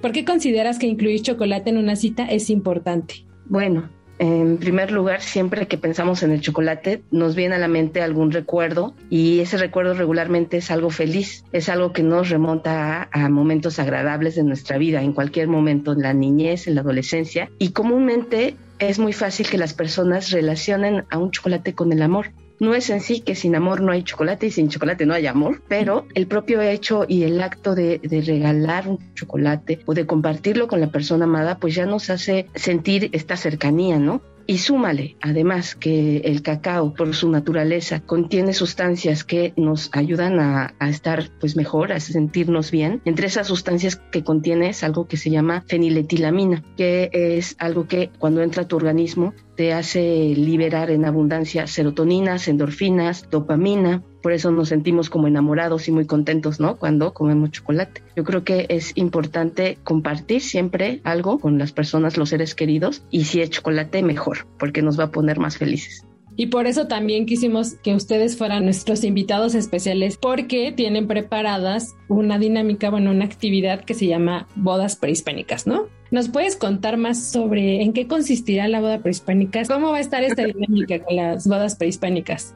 ¿Por 0.01 0.11
qué 0.11 0.25
consideras 0.25 0.79
que 0.79 0.87
incluir 0.87 1.21
chocolate 1.21 1.69
en 1.69 1.77
una 1.77 1.95
cita 1.95 2.25
es 2.25 2.49
importante? 2.49 3.25
Bueno, 3.45 3.89
en 4.23 4.57
primer 4.57 4.89
lugar, 4.89 5.21
siempre 5.21 5.67
que 5.67 5.77
pensamos 5.77 6.23
en 6.23 6.31
el 6.31 6.39
chocolate, 6.39 7.03
nos 7.11 7.35
viene 7.35 7.55
a 7.55 7.57
la 7.57 7.67
mente 7.67 8.01
algún 8.01 8.31
recuerdo 8.31 8.95
y 9.09 9.41
ese 9.41 9.57
recuerdo 9.57 9.95
regularmente 9.95 10.55
es 10.55 10.71
algo 10.71 10.91
feliz, 10.91 11.43
es 11.51 11.67
algo 11.67 11.91
que 11.91 12.03
nos 12.03 12.29
remonta 12.29 13.09
a, 13.11 13.27
momentos 13.27 13.79
agradables 13.79 14.35
de 14.35 14.43
nuestra 14.43 14.77
vida, 14.77 15.01
en 15.01 15.11
cualquier 15.11 15.49
momento, 15.49 15.91
en 15.91 16.03
la 16.03 16.13
niñez, 16.13 16.67
en 16.67 16.75
la 16.75 16.81
adolescencia. 16.81 17.49
Y 17.59 17.71
comúnmente 17.71 18.55
es 18.79 18.97
muy 18.97 19.11
fácil 19.11 19.49
que 19.49 19.57
las 19.57 19.73
personas 19.73 20.31
relacionen 20.31 21.03
a 21.09 21.17
un 21.17 21.31
chocolate 21.31 21.73
con 21.73 21.91
el 21.91 22.01
amor. 22.01 22.31
No 22.63 22.73
es 22.73 22.89
en 22.89 23.01
sí 23.01 23.19
que 23.19 23.35
sin 23.35 23.57
amor 23.57 23.81
no 23.81 23.91
hay 23.91 24.03
chocolate 24.03 24.45
y 24.45 24.51
sin 24.51 24.69
chocolate 24.69 25.05
no 25.05 25.13
hay 25.13 25.27
amor, 25.27 25.61
pero 25.67 26.07
el 26.13 26.27
propio 26.27 26.61
hecho 26.61 27.03
y 27.05 27.23
el 27.23 27.41
acto 27.41 27.75
de, 27.75 27.99
regalar 28.25 28.87
un 28.87 29.13
chocolate 29.15 29.81
o 29.85 29.93
de 29.93 30.05
compartirlo 30.05 30.69
con 30.69 30.79
la 30.79 30.87
persona 30.87 31.25
amada, 31.25 31.57
pues 31.57 31.75
ya 31.75 31.85
nos 31.85 32.09
hace 32.09 32.47
sentir 32.55 33.09
esta 33.11 33.35
cercanía, 33.35 33.99
¿no? 33.99 34.21
Y 34.45 34.59
súmale, 34.59 35.17
además, 35.21 35.75
que 35.75 36.17
el 36.17 36.41
cacao, 36.41 36.93
por 36.93 37.13
su 37.13 37.29
naturaleza, 37.29 37.99
contiene 38.01 38.53
sustancias 38.53 39.25
que 39.25 39.53
nos 39.57 39.89
ayudan 39.93 40.39
a, 40.39 40.73
a, 40.79 40.89
estar 40.89 41.29
pues 41.39 41.55
mejor, 41.57 41.91
a 41.91 41.99
sentirnos 41.99 42.71
bien. 42.71 43.01
Entre 43.05 43.27
esas 43.27 43.47
sustancias 43.47 43.97
que 43.97 44.23
contiene 44.23 44.69
es 44.69 44.83
algo 44.83 45.07
que 45.07 45.17
se 45.17 45.29
llama 45.29 45.63
feniletilamina, 45.67 46.63
que 46.75 47.09
es 47.13 47.55
algo 47.59 47.87
que 47.87 48.09
cuando 48.19 48.41
entra 48.41 48.63
a 48.63 48.67
tu 48.67 48.75
organismo 48.75 49.33
te 49.55 49.73
hace 49.73 50.33
liberar 50.35 50.89
en 50.89 51.05
abundancia 51.05 51.67
serotoninas, 51.67 52.47
endorfinas, 52.47 53.29
dopamina, 53.29 54.03
por 54.21 54.31
eso 54.31 54.51
nos 54.51 54.69
sentimos 54.69 55.09
como 55.09 55.27
enamorados 55.27 55.87
y 55.87 55.91
muy 55.91 56.05
contentos, 56.05 56.59
¿no? 56.59 56.77
Cuando 56.77 57.13
comemos 57.13 57.51
chocolate. 57.51 58.01
Yo 58.15 58.23
creo 58.23 58.43
que 58.43 58.65
es 58.69 58.93
importante 58.95 59.77
compartir 59.83 60.41
siempre 60.41 61.01
algo 61.03 61.39
con 61.39 61.59
las 61.59 61.73
personas, 61.73 62.17
los 62.17 62.29
seres 62.29 62.55
queridos, 62.55 63.03
y 63.11 63.25
si 63.25 63.41
es 63.41 63.49
chocolate, 63.49 64.01
mejor, 64.01 64.47
porque 64.57 64.81
nos 64.81 64.97
va 64.97 65.05
a 65.05 65.11
poner 65.11 65.39
más 65.39 65.57
felices. 65.57 66.05
Y 66.35 66.47
por 66.47 66.65
eso 66.65 66.87
también 66.87 67.25
quisimos 67.25 67.75
que 67.75 67.93
ustedes 67.93 68.37
fueran 68.37 68.63
nuestros 68.63 69.03
invitados 69.03 69.53
especiales 69.53 70.17
porque 70.17 70.71
tienen 70.71 71.07
preparadas 71.07 71.95
una 72.07 72.39
dinámica, 72.39 72.89
bueno, 72.89 73.11
una 73.11 73.25
actividad 73.25 73.83
que 73.83 73.93
se 73.93 74.07
llama 74.07 74.47
bodas 74.55 74.95
prehispánicas, 74.95 75.67
¿no? 75.67 75.87
¿Nos 76.13 76.29
puedes 76.29 76.55
contar 76.55 76.97
más 76.97 77.31
sobre 77.31 77.81
en 77.81 77.91
qué 77.91 78.05
consistirá 78.05 78.67
la 78.67 78.79
boda 78.79 78.99
prehispánica? 78.99 79.63
¿Cómo 79.65 79.89
va 79.89 79.97
a 79.97 79.99
estar 79.99 80.23
esta 80.23 80.43
dinámica 80.43 81.03
con 81.03 81.15
las 81.15 81.47
bodas 81.47 81.75
prehispánicas? 81.75 82.53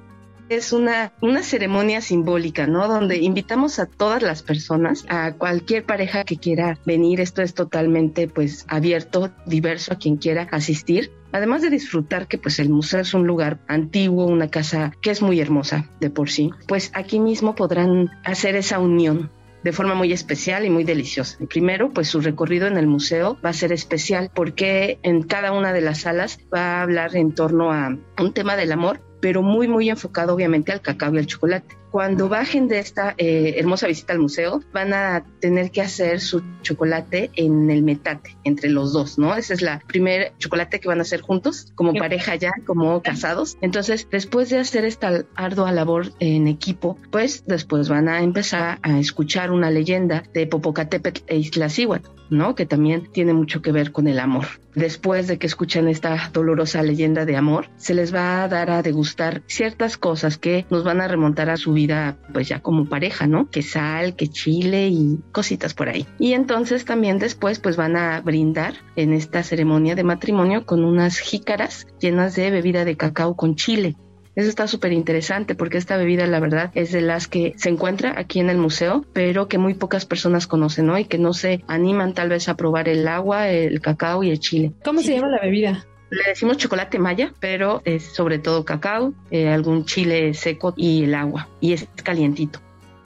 es 0.50 0.72
una, 0.72 1.12
una 1.22 1.44
ceremonia 1.44 2.00
simbólica, 2.00 2.68
¿no? 2.68 2.88
Donde 2.88 3.18
invitamos 3.18 3.80
a 3.80 3.86
todas 3.86 4.22
las 4.22 4.44
personas, 4.44 5.06
a 5.10 5.34
cualquier 5.34 5.86
pareja 5.86 6.24
que 6.24 6.38
quiera 6.38 6.78
venir. 6.86 7.20
Esto 7.20 7.42
es 7.42 7.54
totalmente, 7.54 8.28
pues, 8.28 8.66
abierto, 8.70 9.32
diverso 9.46 9.94
a 9.94 9.98
quien 9.98 10.18
quiera 10.18 10.48
asistir. 10.52 11.12
Además 11.32 11.62
de 11.62 11.70
disfrutar 11.70 12.28
que 12.28 12.38
pues 12.38 12.60
el 12.60 12.70
museo 12.70 13.02
es 13.02 13.14
un 13.14 13.28
lugar 13.28 13.60
antiguo, 13.68 14.26
una 14.26 14.50
casa 14.50 14.94
que 15.02 15.10
es 15.12 15.22
muy 15.22 15.42
hermosa 15.42 15.90
de 16.00 16.10
por 16.10 16.30
sí, 16.30 16.52
pues 16.68 16.90
aquí 16.94 17.20
mismo 17.20 17.54
podrán 17.54 18.10
hacer 18.24 18.56
esa 18.56 18.80
unión 18.80 19.30
de 19.64 19.74
forma 19.74 19.96
muy 19.96 20.14
especial 20.14 20.66
y 20.66 20.70
muy 20.70 20.84
deliciosa. 20.84 21.38
Primero, 21.50 21.92
pues 21.92 22.08
su 22.08 22.22
recorrido 22.22 22.68
en 22.68 22.78
el 22.78 22.88
museo 22.88 23.38
va 23.44 23.50
a 23.50 23.54
ser 23.54 23.72
especial 23.72 24.32
porque 24.34 25.00
en 25.04 25.24
cada 25.24 25.52
una 25.52 25.74
de 25.74 25.82
las 25.82 26.02
salas 26.02 26.40
va 26.54 26.80
a 26.80 26.82
hablar 26.84 27.16
en 27.16 27.34
torno 27.34 27.72
a 27.72 27.98
un 28.20 28.34
tema 28.34 28.56
del 28.56 28.72
amor, 28.72 29.02
pero 29.20 29.42
muy, 29.42 29.68
muy 29.68 29.90
enfocado 29.90 30.34
obviamente 30.34 30.72
al 30.72 30.82
cacao 30.82 31.14
y 31.14 31.18
al 31.18 31.26
chocolate. 31.26 31.76
Cuando 31.92 32.30
bajen 32.30 32.68
de 32.68 32.80
esta 32.80 33.14
eh, 33.18 33.56
hermosa 33.58 33.88
visita 33.88 34.14
al 34.14 34.20
museo, 34.20 34.62
van 34.74 34.94
a 34.94 35.26
tener 35.40 35.72
que 35.72 35.82
hacer 35.82 36.20
su 36.20 36.42
chocolate 36.62 37.32
en 37.36 37.70
el 37.70 37.84
metate, 37.84 38.38
entre 38.44 38.70
los 38.70 38.94
dos, 38.94 39.18
¿no? 39.18 39.36
Esa 39.36 39.54
es 39.54 39.62
la 39.62 39.80
primer 39.80 40.34
chocolate 40.38 40.80
que 40.80 40.88
van 40.88 41.00
a 41.00 41.04
hacer 41.04 41.22
juntos, 41.22 41.72
como 41.76 41.94
pareja 41.94 42.36
ya, 42.36 42.52
como 42.66 43.02
casados. 43.02 43.58
Entonces, 43.62 44.08
después 44.12 44.50
de 44.50 44.60
hacer 44.60 44.86
esta 44.86 45.26
ardua 45.36 45.72
labor 45.72 46.12
en 46.20 46.48
equipo, 46.48 46.98
pues 47.12 47.46
después 47.46 47.90
van 47.90 48.10
a 48.10 48.22
empezar 48.22 48.80
a 48.82 49.00
escuchar 49.00 49.52
una 49.52 49.72
leyenda 49.72 50.24
de 50.34 50.48
Popocatépetl 50.48 51.22
e 51.28 51.38
Iztaccíhuatl, 51.38 52.10
¿no? 52.30 52.56
Que 52.56 52.66
también 52.66 53.10
tiene 53.12 53.34
mucho 53.34 53.62
que 53.62 53.72
ver 53.72 53.92
con 53.92 54.08
el 54.08 54.20
amor. 54.20 54.46
Después 54.76 55.28
de 55.28 55.40
que 55.40 55.48
escuchen 55.48 55.88
esta 55.88 56.30
dolorosa 56.32 56.84
leyenda 56.84 57.26
de 57.26 57.36
amor, 57.36 57.70
se 57.78 57.96
les 57.96 58.14
va 58.14 58.44
a 58.44 58.48
dar 58.48 58.70
a 58.70 58.84
degustar 58.84 59.42
ciertas 59.48 59.98
cosas 59.98 60.38
que 60.38 60.66
nos 60.70 60.84
van 60.84 61.02
a 61.02 61.08
remontar 61.08 61.50
a 61.50 61.58
su 61.58 61.74
vida, 61.78 62.18
pues 62.34 62.50
ya 62.50 62.60
como 62.60 62.90
pareja, 62.90 63.28
¿no? 63.28 63.50
Que 63.50 63.62
sal, 63.62 64.16
que 64.16 64.28
chile 64.28 64.90
y 64.90 65.20
cositas 65.32 65.74
por 65.74 65.88
ahí. 65.90 66.06
Y 66.20 66.34
entonces 66.34 66.84
también 66.84 67.20
después, 67.20 67.60
pues 67.60 67.78
van 67.78 67.96
a 67.96 68.20
brindar 68.22 68.74
en 68.96 69.14
esta 69.14 69.44
ceremonia 69.44 69.96
de 69.96 70.04
matrimonio 70.04 70.66
con 70.66 70.84
unas 70.84 71.20
jícaras 71.20 71.88
llenas 72.00 72.36
de 72.36 72.50
bebida 72.52 72.84
de 72.84 72.98
cacao 72.98 73.36
con 73.36 73.56
chile. 73.56 73.96
Eso 74.36 74.50
está 74.50 74.68
súper 74.68 74.92
interesante 74.94 75.56
porque 75.56 75.80
esta 75.80 75.98
bebida, 75.98 76.28
la 76.28 76.40
verdad, 76.40 76.72
es 76.76 76.92
de 76.92 77.02
las 77.02 77.28
que 77.28 77.54
se 77.58 77.70
encuentra 77.70 78.14
aquí 78.20 78.40
en 78.40 78.52
el 78.52 78.58
museo, 78.58 79.04
pero 79.12 79.48
que 79.48 79.58
muy 79.58 79.74
pocas 79.74 80.06
personas 80.06 80.46
conocen, 80.46 80.86
¿no? 80.86 80.98
Y 81.00 81.06
que 81.06 81.18
no 81.18 81.34
se 81.34 81.64
animan 81.68 82.14
tal 82.14 82.30
vez 82.30 82.48
a 82.48 82.56
probar 82.56 82.88
el 82.88 83.08
agua, 83.08 83.50
el 83.50 83.82
cacao 83.82 84.24
y 84.24 84.30
el 84.30 84.40
chile. 84.40 84.74
¿Cómo 84.84 85.02
se 85.02 85.16
llama 85.16 85.30
la 85.30 85.42
bebida? 85.42 85.88
Le 86.10 86.24
decimos 86.26 86.58
chocolate 86.58 87.00
maya, 87.00 87.34
pero 87.40 87.82
es 87.84 88.04
sobre 88.04 88.40
todo 88.40 88.64
cacao, 88.64 89.14
eh, 89.30 89.50
algún 89.50 89.86
chile 89.86 90.34
seco 90.34 90.74
y 90.78 91.04
el 91.04 91.16
agua. 91.16 91.50
Y 91.60 91.74
es 91.74 91.88
calientito. 92.04 92.60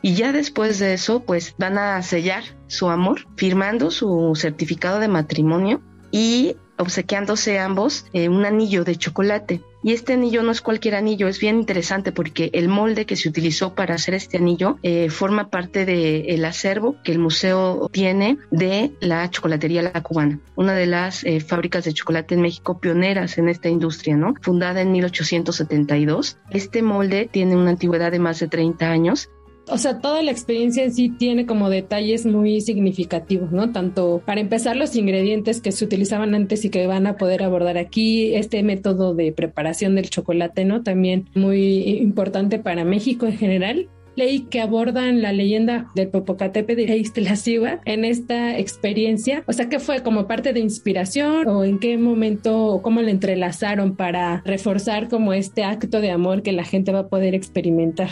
Y 0.03 0.15
ya 0.15 0.31
después 0.31 0.79
de 0.79 0.93
eso, 0.93 1.22
pues 1.22 1.55
van 1.58 1.77
a 1.77 2.01
sellar 2.01 2.43
su 2.67 2.89
amor, 2.89 3.27
firmando 3.36 3.91
su 3.91 4.34
certificado 4.36 5.00
de 5.00 5.08
matrimonio 5.08 5.81
y 6.12 6.55
obsequiándose 6.77 7.60
ambos 7.60 8.05
eh, 8.13 8.29
un 8.29 8.46
anillo 8.46 8.84
de 8.84 8.96
chocolate. 8.96 9.62
Y 9.83 9.93
este 9.93 10.13
anillo 10.13 10.43
no 10.43 10.51
es 10.51 10.61
cualquier 10.61 10.95
anillo, 10.95 11.27
es 11.27 11.39
bien 11.39 11.57
interesante 11.57 12.11
porque 12.11 12.50
el 12.53 12.67
molde 12.67 13.05
que 13.05 13.15
se 13.15 13.29
utilizó 13.29 13.73
para 13.73 13.95
hacer 13.95 14.13
este 14.13 14.38
anillo 14.38 14.77
eh, 14.83 15.09
forma 15.09 15.50
parte 15.50 15.85
del 15.85 16.45
acervo 16.45 16.95
que 17.03 17.11
el 17.11 17.19
museo 17.19 17.89
tiene 17.91 18.38
de 18.51 18.91
la 19.00 19.29
chocolatería 19.29 19.81
La 19.81 20.03
Cubana, 20.03 20.39
una 20.55 20.73
de 20.73 20.85
las 20.85 21.23
eh, 21.23 21.39
fábricas 21.39 21.85
de 21.85 21.93
chocolate 21.93 22.35
en 22.35 22.41
México 22.41 22.79
pioneras 22.79 23.38
en 23.38 23.50
esta 23.50 23.69
industria, 23.69 24.15
¿no? 24.15 24.33
Fundada 24.41 24.81
en 24.81 24.91
1872. 24.91 26.38
Este 26.51 26.81
molde 26.81 27.27
tiene 27.31 27.55
una 27.55 27.71
antigüedad 27.71 28.11
de 28.11 28.19
más 28.19 28.39
de 28.39 28.47
30 28.47 28.89
años 28.89 29.29
o 29.68 29.77
sea, 29.77 30.00
toda 30.00 30.22
la 30.22 30.32
experiencia 30.32 30.84
en 30.84 30.94
sí 30.94 31.10
tiene 31.10 31.46
como 31.46 31.70
detalles 31.70 32.25
muy 32.25 32.62
significativos, 32.62 33.51
¿no? 33.51 33.72
Tanto 33.72 34.22
para 34.25 34.41
empezar 34.41 34.75
los 34.75 34.96
ingredientes 34.96 35.62
que 35.62 35.72
se 35.72 35.86
utilizaban 35.86 36.36
antes 36.36 36.65
y 36.65 36.70
que 36.70 36.88
van 36.88 37.08
a 37.08 37.15
poder 37.18 37.44
abordar 37.44 37.77
aquí, 37.77 38.36
este 38.36 38.63
método 38.63 39.13
de 39.13 39.32
preparación 39.32 39.96
del 39.96 40.10
chocolate, 40.10 40.65
¿no? 40.65 40.84
También 40.84 41.30
muy 41.36 41.84
importante 42.00 42.60
para 42.60 42.84
México 42.86 43.25
en 43.25 43.38
general. 43.38 43.89
Leí 44.15 44.41
que 44.41 44.60
abordan 44.60 45.22
la 45.22 45.32
leyenda 45.32 45.88
del 45.96 46.10
Popocatépetl 46.10 46.86
de 46.86 46.98
Iztaccíhuatl 46.98 47.80
en 47.86 48.03
esta 48.03 48.58
experiencia. 48.60 49.44
O 49.48 49.53
sea, 49.53 49.70
¿qué 49.70 49.80
fue 49.80 50.03
como 50.03 50.27
parte 50.27 50.51
de 50.51 50.60
inspiración 50.60 51.48
o 51.48 51.63
en 51.63 51.80
qué 51.80 51.98
momento 51.98 52.65
o 52.65 52.82
cómo 52.82 53.01
lo 53.01 53.08
entrelazaron 53.08 53.96
para 53.96 54.41
reforzar 54.46 55.08
como 55.08 55.32
este 55.32 55.63
acto 55.63 56.01
de 56.01 56.12
amor 56.12 56.44
que 56.44 56.51
la 56.51 56.65
gente 56.65 56.91
va 56.91 57.00
a 57.00 57.08
poder 57.08 57.36
experimentar? 57.36 58.10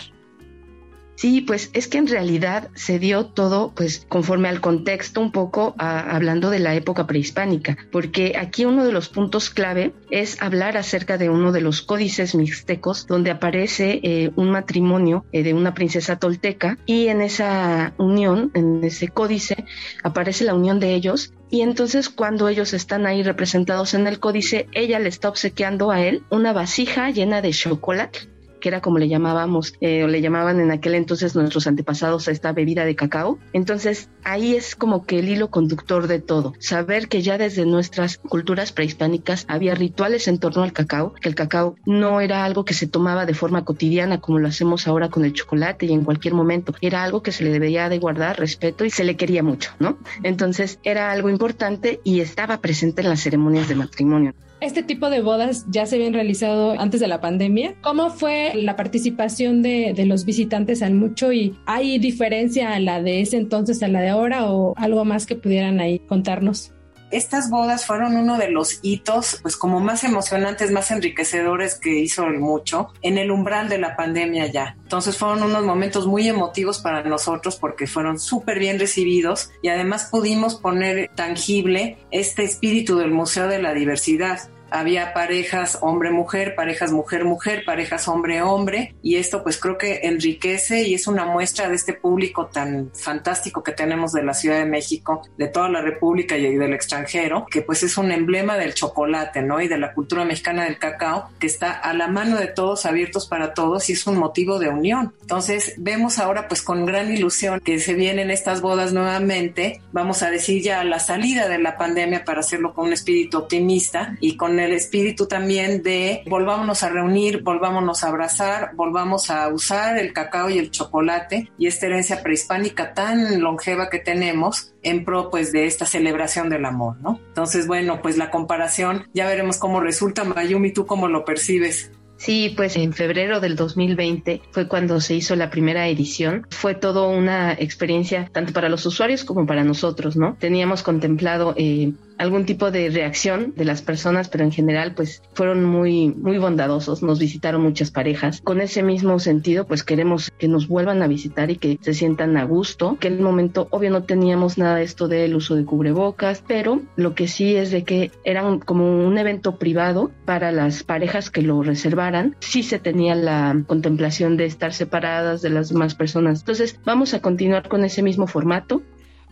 Sí, 1.20 1.42
pues 1.42 1.70
es 1.74 1.90
que 1.90 1.98
en 1.98 2.08
realidad 2.08 2.70
se 2.76 2.98
dio 2.98 3.26
todo 3.26 3.74
pues 3.76 4.06
conforme 4.08 4.48
al 4.48 4.62
contexto 4.62 5.20
un 5.20 5.34
poco 5.34 5.76
hablando 5.78 6.50
de 6.50 6.60
la 6.60 6.76
época 6.76 7.08
prehispánica, 7.08 7.78
porque 7.92 8.38
aquí 8.40 8.64
uno 8.64 8.86
de 8.86 8.94
los 8.94 9.10
puntos 9.10 9.50
clave 9.50 9.92
es 10.12 10.42
hablar 10.42 10.78
acerca 10.78 11.18
de 11.18 11.30
uno 11.30 11.52
de 11.52 11.60
los 11.60 11.82
códices 11.82 12.36
mixtecos 12.36 13.06
donde 13.06 13.32
aparece 13.32 14.00
eh, 14.02 14.32
un 14.38 14.50
matrimonio 14.50 15.26
eh, 15.34 15.44
de 15.44 15.54
una 15.54 15.74
princesa 15.74 16.16
tolteca 16.16 16.78
y 16.86 17.08
en 17.08 17.20
esa 17.20 17.94
unión, 17.98 18.52
en 18.54 18.82
ese 18.86 19.10
códice, 19.10 19.66
aparece 20.04 20.46
la 20.46 20.54
unión 20.54 20.80
de 20.80 20.96
ellos. 20.96 21.34
Y 21.50 21.64
entonces 21.64 22.08
cuando 22.08 22.48
ellos 22.48 22.72
están 22.72 23.06
ahí 23.06 23.24
representados 23.24 23.94
en 23.94 24.08
el 24.08 24.22
códice, 24.22 24.70
ella 24.72 25.00
le 25.00 25.10
está 25.10 25.28
obsequiando 25.28 25.92
a 25.92 26.00
él 26.00 26.24
una 26.30 26.54
vasija 26.54 27.10
llena 27.10 27.42
de 27.42 27.52
chocolate 27.52 28.39
que 28.60 28.70
era 28.70 28.82
como 28.82 29.00
le 29.00 29.08
llamábamos 29.08 29.74
eh, 29.82 30.04
o 30.04 30.08
le 30.08 30.22
llamaban 30.22 30.60
en 30.60 30.72
aquel 30.72 30.96
entonces 30.96 31.36
nuestros 31.36 31.68
antepasados 31.68 32.28
a 32.28 32.32
esta 32.32 32.52
bebida 32.52 32.86
de 32.86 32.96
cacao. 32.96 33.40
Entonces 33.54 34.10
ahí 34.24 34.56
es 34.56 34.76
como 34.76 35.06
que 35.06 35.20
el 35.20 35.30
hilo 35.30 35.50
conductor 35.50 36.08
de 36.08 36.20
todo, 36.20 36.54
saber 36.60 37.08
que 37.08 37.22
ya 37.22 37.38
desde 37.38 37.66
nuestras 37.66 38.18
culturas 38.18 38.72
prehispánicas 38.72 39.46
había 39.48 39.76
rituales 39.76 40.28
en 40.28 40.40
torno 40.40 40.64
al 40.64 40.74
cacao, 40.74 41.14
que 41.14 41.30
el 41.30 41.36
cacao 41.36 41.76
no 41.86 42.22
era 42.22 42.46
algo 42.46 42.66
que 42.66 42.74
se 42.74 42.88
tomaba 42.88 43.26
de 43.26 43.34
forma 43.34 43.66
cotidiana 43.66 44.20
como 44.20 44.40
lo 44.40 44.48
hacemos 44.48 44.88
ahora 44.88 45.10
con 45.10 45.26
el 45.26 45.34
chocolate 45.34 45.86
y 45.86 45.94
en 45.94 46.04
cualquier 46.04 46.34
momento, 46.34 46.74
era 46.82 47.04
algo 47.04 47.24
que 47.24 47.32
se 47.32 47.44
le 47.44 47.52
debía 47.52 47.90
de 47.90 48.00
guardar 48.00 48.40
respeto 48.40 48.86
y 48.86 48.90
se 48.90 49.04
le 49.04 49.16
quería 49.16 49.44
mucho, 49.44 49.72
¿no? 49.80 49.98
Entonces 50.24 50.80
era 50.84 51.12
algo 51.12 51.30
importante 51.30 52.00
y 52.04 52.22
estaba 52.22 52.62
presente 52.62 53.02
en 53.02 53.10
las 53.10 53.22
ceremonias 53.22 53.68
de 53.68 53.76
matrimonio. 53.76 54.34
Este 54.62 54.84
tipo 54.84 55.10
de 55.10 55.22
bodas 55.22 55.66
ya 55.70 55.86
se 55.86 55.96
habían 55.96 56.14
realizado 56.14 56.78
antes 56.78 57.00
de 57.00 57.08
la 57.08 57.22
pandemia. 57.22 57.76
¿Cómo 57.82 58.10
fue 58.10 58.52
la 58.56 58.76
participación 58.76 59.62
de, 59.62 59.94
de, 59.96 60.06
los 60.06 60.26
visitantes 60.26 60.82
al 60.82 60.96
mucho 60.96 61.32
y 61.32 61.56
hay 61.66 61.98
diferencia 61.98 62.74
a 62.74 62.80
la 62.80 63.02
de 63.02 63.22
ese 63.22 63.38
entonces 63.38 63.82
a 63.84 63.88
la 63.88 64.02
de 64.02 64.10
ahora 64.10 64.52
o 64.52 64.74
algo 64.78 65.06
más 65.06 65.26
que 65.26 65.36
pudieran 65.36 65.80
ahí 65.80 66.00
contarnos? 66.00 66.74
Estas 67.12 67.50
bodas 67.50 67.86
fueron 67.86 68.18
uno 68.18 68.38
de 68.38 68.52
los 68.52 68.80
hitos, 68.82 69.40
pues 69.42 69.58
como 69.58 69.80
más 69.80 70.04
emocionantes, 70.04 70.72
más 70.72 70.92
enriquecedores 70.92 71.76
que 71.76 72.00
hizo 72.00 72.26
el 72.26 72.40
mucho 72.40 72.94
en 73.02 73.18
el 73.18 73.32
umbral 73.32 73.70
de 73.70 73.78
la 73.78 73.96
pandemia 73.96 74.48
ya. 74.48 74.76
Entonces 74.84 75.18
fueron 75.18 75.44
unos 75.44 75.64
momentos 75.64 76.08
muy 76.08 76.28
emotivos 76.28 76.80
para 76.80 77.04
nosotros 77.04 77.56
porque 77.56 77.88
fueron 77.88 78.20
súper 78.20 78.60
bien 78.60 78.80
recibidos 78.80 79.52
y 79.62 79.70
además 79.70 80.08
pudimos 80.12 80.56
poner 80.56 81.10
tangible 81.16 81.98
este 82.12 82.44
espíritu 82.44 82.98
del 82.98 83.12
Museo 83.12 83.48
de 83.48 83.62
la 83.62 83.74
Diversidad 83.74 84.50
había 84.72 85.14
parejas 85.14 85.78
hombre-mujer, 85.82 86.56
parejas 86.56 86.92
mujer-mujer, 86.92 87.64
parejas 87.66 88.08
hombre-hombre, 88.08 88.96
y 89.02 89.16
esto 89.16 89.44
pues 89.44 89.58
creo 89.58 89.78
que 89.78 90.02
enriquece 90.04 90.88
y 90.88 90.94
es 90.94 91.08
una 91.08 91.26
muestra 91.26 91.70
de 91.70 91.76
este 91.76 91.94
público 91.94 92.48
tan 92.48 92.92
fantástico 92.94 93.64
que 93.64 93.72
tenemos 93.72 94.12
de 94.12 94.24
la 94.24 94.34
Ciudad 94.34 94.60
de 94.60 94.66
México, 94.66 95.22
de 95.38 95.48
toda 95.48 95.70
la 95.70 95.82
República 95.82 96.38
y 96.38 96.56
del 96.56 96.74
extranjero, 96.74 97.46
que 97.50 97.62
pues 97.62 97.84
es 97.84 97.98
un 97.98 98.12
emblema 98.12 98.58
del 98.58 98.74
chocolate, 98.74 99.42
¿no? 99.42 99.62
Y 99.62 99.68
de 99.68 99.78
la 99.78 99.94
cultura 99.94 100.26
mexicana 100.26 100.66
del 100.66 100.78
cacao, 100.78 101.30
que 101.40 101.48
está 101.48 101.72
a 101.72 101.94
la 101.94 102.08
mano 102.08 102.38
de 102.38 102.48
todos, 102.48 102.86
abiertos 102.86 103.28
para 103.28 103.54
todos 103.54 103.90
y 103.90 103.94
es 103.94 104.06
un 104.08 104.18
motivo 104.18 104.60
de 104.60 104.70
unión. 104.70 105.14
Entonces 105.22 105.74
vemos 105.78 106.20
ahora 106.20 106.48
pues 106.48 106.62
con 106.62 106.86
gran 106.86 107.12
ilusión 107.12 107.60
que 107.60 107.80
se 107.80 107.94
vienen 107.94 108.32
estas 108.32 108.62
bodas 108.62 108.94
nuevamente, 108.94 109.82
vamos 109.92 110.24
a 110.24 110.32
decir 110.32 110.62
ya 110.62 110.82
a 110.82 110.84
la 110.84 111.00
salida 111.00 111.48
de 111.48 111.60
la 111.60 111.78
pandemia 111.78 112.26
para 112.26 112.42
hacerlo 112.42 112.74
con 112.74 112.88
un 112.88 112.94
espíritu 112.94 113.38
optimista 113.38 114.18
y 114.20 114.38
con 114.38 114.59
el 114.60 114.74
espíritu 114.74 115.28
también 115.28 115.82
de 115.84 116.24
volvámonos 116.28 116.84
a 116.84 116.90
reunir, 116.90 117.42
volvámonos 117.44 118.04
a 118.04 118.10
abrazar, 118.10 118.72
volvamos 118.76 119.30
a 119.30 119.48
usar 119.50 119.98
el 119.98 120.14
cacao 120.14 120.50
y 120.50 120.58
el 120.58 120.72
chocolate 120.72 121.50
y 121.58 121.68
esta 121.68 121.88
herencia 121.88 122.22
prehispánica 122.22 122.94
tan 122.94 123.42
longeva 123.42 123.90
que 123.90 124.00
tenemos 124.00 124.74
en 124.84 125.06
pro 125.06 125.30
pues 125.30 125.52
de 125.52 125.66
esta 125.66 125.86
celebración 125.86 126.50
del 126.50 126.66
amor, 126.66 126.98
¿no? 127.02 127.20
Entonces, 127.28 127.68
bueno, 127.68 128.02
pues 128.02 128.18
la 128.18 128.32
comparación, 128.32 129.08
ya 129.14 129.28
veremos 129.28 129.58
cómo 129.58 129.80
resulta. 129.80 130.24
Mayumi, 130.24 130.72
¿tú 130.72 130.86
cómo 130.86 131.08
lo 131.08 131.26
percibes? 131.26 131.92
Sí, 132.20 132.54
pues 132.56 132.76
en 132.76 132.92
febrero 132.92 133.40
del 133.40 133.56
2020 133.56 134.42
fue 134.52 134.68
cuando 134.68 135.00
se 135.00 135.16
hizo 135.16 135.38
la 135.38 135.50
primera 135.50 135.88
edición. 135.88 136.46
Fue 136.50 136.76
todo 136.76 137.10
una 137.10 137.54
experiencia 137.54 138.30
tanto 138.34 138.52
para 138.52 138.68
los 138.68 138.86
usuarios 138.86 139.24
como 139.24 139.46
para 139.46 139.64
nosotros, 139.64 140.18
¿no? 140.18 140.36
Teníamos 140.38 140.84
contemplado 140.84 141.54
eh, 141.56 141.94
algún 142.20 142.46
tipo 142.46 142.70
de 142.70 142.90
reacción 142.90 143.54
de 143.56 143.66
las 143.66 143.82
personas, 143.82 144.30
pero 144.30 144.44
en 144.44 144.52
general 144.52 144.94
pues 144.94 145.24
fueron 145.34 145.64
muy, 145.64 146.10
muy 146.10 146.38
bondadosos, 146.38 147.02
nos 147.02 147.18
visitaron 147.18 147.62
muchas 147.62 147.92
parejas. 147.92 148.42
Con 148.42 148.62
ese 148.62 148.84
mismo 148.84 149.18
sentido 149.20 149.66
pues 149.66 149.84
queremos 149.84 150.30
que 150.38 150.48
nos 150.48 150.68
vuelvan 150.68 151.02
a 151.02 151.08
visitar 151.08 151.50
y 151.50 151.58
que 151.58 151.80
se 151.82 151.94
sientan 151.94 152.38
a 152.38 152.44
gusto, 152.44 152.98
que 153.00 153.08
el 153.08 153.22
momento 153.22 153.68
obvio 153.72 153.90
no 153.90 154.04
teníamos 154.04 154.58
nada 154.58 154.76
de 154.76 154.84
esto 154.84 155.08
del 155.08 155.36
uso 155.36 155.56
de 155.56 155.66
cubrebocas, 155.66 156.44
pero 156.46 156.82
lo 156.96 157.16
que 157.16 157.28
sí 157.28 157.56
es 157.56 157.72
de 157.72 157.84
que 157.84 158.12
eran 158.24 158.60
como 158.60 159.08
un 159.08 159.18
evento 159.18 159.58
privado 159.58 160.12
para 160.26 160.52
las 160.52 160.84
parejas 160.84 161.30
que 161.30 161.42
lo 161.42 161.64
reservaran, 161.64 162.36
sí 162.40 162.64
se 162.64 162.80
tenía 162.80 163.16
la 163.16 163.64
contemplación 163.66 164.36
de 164.36 164.46
estar 164.46 164.74
separadas 164.74 165.42
de 165.42 165.50
las 165.50 165.70
demás 165.70 165.96
personas. 165.96 166.42
Entonces 166.42 166.80
vamos 166.84 167.14
a 167.14 167.22
continuar 167.22 167.70
con 167.70 167.86
ese 167.86 168.04
mismo 168.04 168.28
formato 168.28 168.82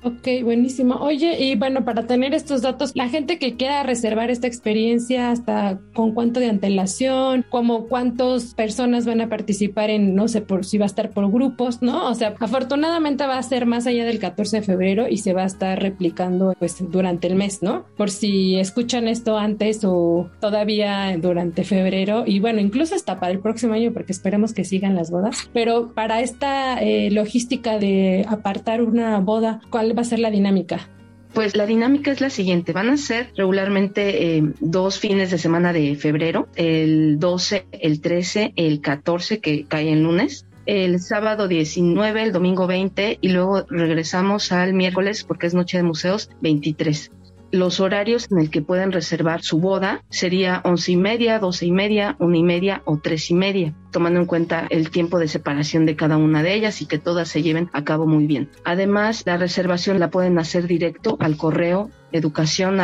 Ok, 0.03 0.27
buenísimo. 0.43 0.95
Oye, 0.95 1.43
y 1.43 1.55
bueno, 1.55 1.83
para 1.83 2.05
tener 2.05 2.33
estos 2.35 2.61
datos, 2.61 2.91
la 2.95 3.09
gente 3.09 3.39
que 3.39 3.55
quiera 3.55 3.81
reservar 3.83 4.29
esta 4.29 4.45
experiencia, 4.45 5.31
hasta 5.31 5.79
con 5.93 6.13
cuánto 6.13 6.39
de 6.39 6.49
antelación, 6.49 7.43
como 7.49 7.87
cuántas 7.87 8.53
personas 8.53 9.05
van 9.05 9.21
a 9.21 9.29
participar 9.29 9.89
en, 9.89 10.13
no 10.13 10.27
sé, 10.27 10.41
por 10.41 10.65
si 10.65 10.77
va 10.77 10.85
a 10.85 10.87
estar 10.87 11.09
por 11.09 11.31
grupos, 11.31 11.81
¿no? 11.81 12.07
O 12.09 12.13
sea, 12.13 12.35
afortunadamente 12.39 13.25
va 13.25 13.39
a 13.39 13.43
ser 13.43 13.65
más 13.65 13.87
allá 13.87 14.05
del 14.05 14.19
14 14.19 14.57
de 14.57 14.63
febrero 14.63 15.07
y 15.09 15.17
se 15.17 15.33
va 15.33 15.43
a 15.43 15.47
estar 15.47 15.81
replicando 15.81 16.53
pues 16.59 16.77
durante 16.91 17.27
el 17.27 17.35
mes, 17.35 17.63
¿no? 17.63 17.85
Por 17.97 18.11
si 18.11 18.59
escuchan 18.59 19.07
esto 19.07 19.37
antes 19.37 19.83
o 19.83 20.29
todavía 20.39 21.17
durante 21.17 21.63
febrero 21.63 22.23
y 22.25 22.39
bueno, 22.39 22.61
incluso 22.61 22.93
hasta 22.93 23.19
para 23.19 23.31
el 23.31 23.39
próximo 23.39 23.73
año 23.73 23.91
porque 23.93 24.11
esperemos 24.11 24.53
que 24.53 24.63
sigan 24.63 24.95
las 24.95 25.09
bodas, 25.09 25.49
pero 25.53 25.93
para 25.93 26.21
esta 26.21 26.81
eh, 26.81 27.09
logística 27.09 27.79
de 27.79 28.25
apartar 28.29 28.83
una 28.83 29.19
boda, 29.19 29.59
¿cuál 29.69 29.86
va 29.95 30.01
a 30.01 30.05
ser 30.05 30.19
la 30.19 30.31
dinámica? 30.31 30.89
Pues 31.33 31.55
la 31.55 31.65
dinámica 31.65 32.11
es 32.11 32.21
la 32.21 32.29
siguiente, 32.29 32.73
van 32.73 32.89
a 32.89 32.97
ser 32.97 33.31
regularmente 33.35 34.37
eh, 34.37 34.43
dos 34.59 34.97
fines 34.97 35.29
de 35.29 35.37
semana 35.37 35.73
de 35.73 35.95
febrero, 35.95 36.47
el 36.55 37.19
12, 37.19 37.67
el 37.71 38.01
13, 38.01 38.53
el 38.55 38.81
14 38.81 39.39
que 39.39 39.65
cae 39.65 39.91
en 39.91 40.03
lunes, 40.03 40.47
el 40.65 40.99
sábado 40.99 41.47
19, 41.47 42.23
el 42.23 42.31
domingo 42.31 42.65
20 42.65 43.19
y 43.21 43.29
luego 43.29 43.65
regresamos 43.69 44.51
al 44.51 44.73
miércoles 44.73 45.23
porque 45.23 45.47
es 45.47 45.53
noche 45.53 45.77
de 45.77 45.83
museos 45.83 46.29
23 46.41 47.11
los 47.51 47.79
horarios 47.79 48.27
en 48.31 48.39
el 48.39 48.49
que 48.49 48.61
pueden 48.61 48.91
reservar 48.91 49.41
su 49.41 49.59
boda 49.59 50.03
sería 50.09 50.61
once 50.65 50.91
y 50.91 50.97
media, 50.97 51.39
doce 51.39 51.65
y 51.65 51.71
media, 51.71 52.15
una 52.19 52.37
y 52.37 52.43
media 52.43 52.81
o 52.85 52.97
tres 52.97 53.29
y 53.31 53.33
media, 53.33 53.73
tomando 53.91 54.19
en 54.19 54.25
cuenta 54.25 54.67
el 54.69 54.89
tiempo 54.89 55.19
de 55.19 55.27
separación 55.27 55.85
de 55.85 55.95
cada 55.95 56.17
una 56.17 56.43
de 56.43 56.53
ellas 56.53 56.81
y 56.81 56.85
que 56.85 56.99
todas 56.99 57.29
se 57.29 57.41
lleven 57.41 57.69
a 57.73 57.83
cabo 57.83 58.05
muy 58.05 58.27
bien. 58.27 58.49
Además, 58.63 59.23
la 59.25 59.37
reservación 59.37 59.99
la 59.99 60.09
pueden 60.09 60.39
hacer 60.39 60.67
directo 60.67 61.17
al 61.19 61.37
correo 61.37 61.89
educación 62.11 62.79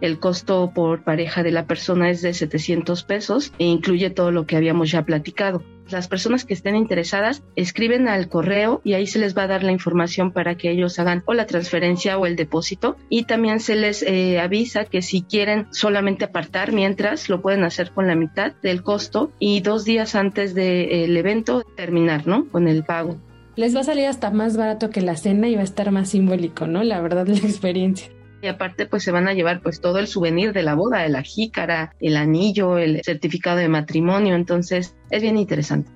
El 0.00 0.18
costo 0.18 0.72
por 0.74 1.02
pareja 1.02 1.42
de 1.42 1.50
la 1.50 1.66
persona 1.66 2.10
es 2.10 2.22
de 2.22 2.34
700 2.34 3.04
pesos 3.04 3.52
e 3.58 3.64
incluye 3.64 4.10
todo 4.10 4.30
lo 4.30 4.46
que 4.46 4.56
habíamos 4.56 4.90
ya 4.90 5.04
platicado. 5.04 5.62
Las 5.90 6.08
personas 6.08 6.44
que 6.44 6.54
estén 6.54 6.76
interesadas 6.76 7.42
escriben 7.56 8.08
al 8.08 8.28
correo 8.28 8.80
y 8.84 8.94
ahí 8.94 9.06
se 9.06 9.18
les 9.18 9.36
va 9.36 9.42
a 9.42 9.46
dar 9.48 9.62
la 9.62 9.72
información 9.72 10.32
para 10.32 10.56
que 10.56 10.70
ellos 10.70 10.98
hagan 10.98 11.22
o 11.26 11.34
la 11.34 11.46
transferencia 11.46 12.18
o 12.18 12.26
el 12.26 12.36
depósito 12.36 12.96
y 13.08 13.24
también 13.24 13.60
se 13.60 13.76
les 13.76 14.02
eh, 14.02 14.40
avisa 14.40 14.84
que 14.86 15.02
si 15.02 15.22
quieren 15.22 15.66
solamente 15.70 16.24
apartar 16.24 16.72
mientras 16.72 17.28
lo 17.28 17.42
pueden 17.42 17.64
hacer 17.64 17.92
con 17.92 18.06
la 18.06 18.14
mitad 18.14 18.52
del 18.62 18.82
costo 18.82 19.32
y 19.38 19.60
dos 19.60 19.84
días 19.84 20.14
antes 20.14 20.54
del 20.54 21.16
evento 21.16 21.62
terminar, 21.76 22.26
¿no? 22.26 22.48
Con 22.48 22.68
el 22.68 22.84
pago. 22.84 23.16
Les 23.56 23.76
va 23.76 23.80
a 23.80 23.84
salir 23.84 24.06
hasta 24.06 24.30
más 24.30 24.56
barato 24.56 24.90
que 24.90 25.00
la 25.00 25.16
cena 25.16 25.48
y 25.48 25.54
va 25.54 25.60
a 25.60 25.64
estar 25.64 25.90
más 25.90 26.08
simbólico, 26.08 26.66
¿no? 26.66 26.82
La 26.82 27.00
verdad, 27.00 27.26
la 27.28 27.36
experiencia 27.36 28.08
y 28.44 28.48
aparte 28.48 28.86
pues 28.86 29.02
se 29.02 29.10
van 29.10 29.26
a 29.26 29.32
llevar 29.32 29.62
pues 29.62 29.80
todo 29.80 29.98
el 29.98 30.06
souvenir 30.06 30.52
de 30.52 30.62
la 30.62 30.74
boda, 30.74 31.08
la 31.08 31.22
jícara, 31.22 31.94
el 31.98 32.16
anillo, 32.16 32.78
el 32.78 33.00
certificado 33.02 33.56
de 33.56 33.68
matrimonio, 33.68 34.34
entonces 34.34 34.94
es 35.10 35.22
bien 35.22 35.38
interesante. 35.38 35.90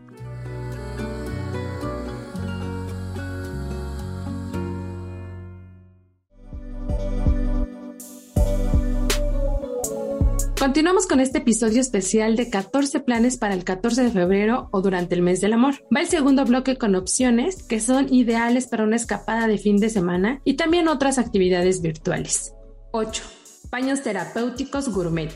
Continuamos 10.58 11.06
con 11.06 11.20
este 11.20 11.38
episodio 11.38 11.80
especial 11.80 12.34
de 12.34 12.50
14 12.50 12.98
planes 12.98 13.36
para 13.36 13.54
el 13.54 13.62
14 13.62 14.02
de 14.02 14.10
febrero 14.10 14.68
o 14.72 14.82
durante 14.82 15.14
el 15.14 15.22
mes 15.22 15.40
del 15.40 15.52
amor. 15.52 15.76
Va 15.94 16.00
el 16.00 16.08
segundo 16.08 16.44
bloque 16.44 16.76
con 16.76 16.96
opciones 16.96 17.62
que 17.62 17.78
son 17.78 18.12
ideales 18.12 18.66
para 18.66 18.82
una 18.82 18.96
escapada 18.96 19.46
de 19.46 19.58
fin 19.58 19.76
de 19.76 19.88
semana 19.88 20.40
y 20.44 20.54
también 20.54 20.88
otras 20.88 21.18
actividades 21.18 21.80
virtuales. 21.80 22.54
8. 22.90 23.22
Paños 23.70 24.02
terapéuticos 24.02 24.88
gourmet. 24.88 25.30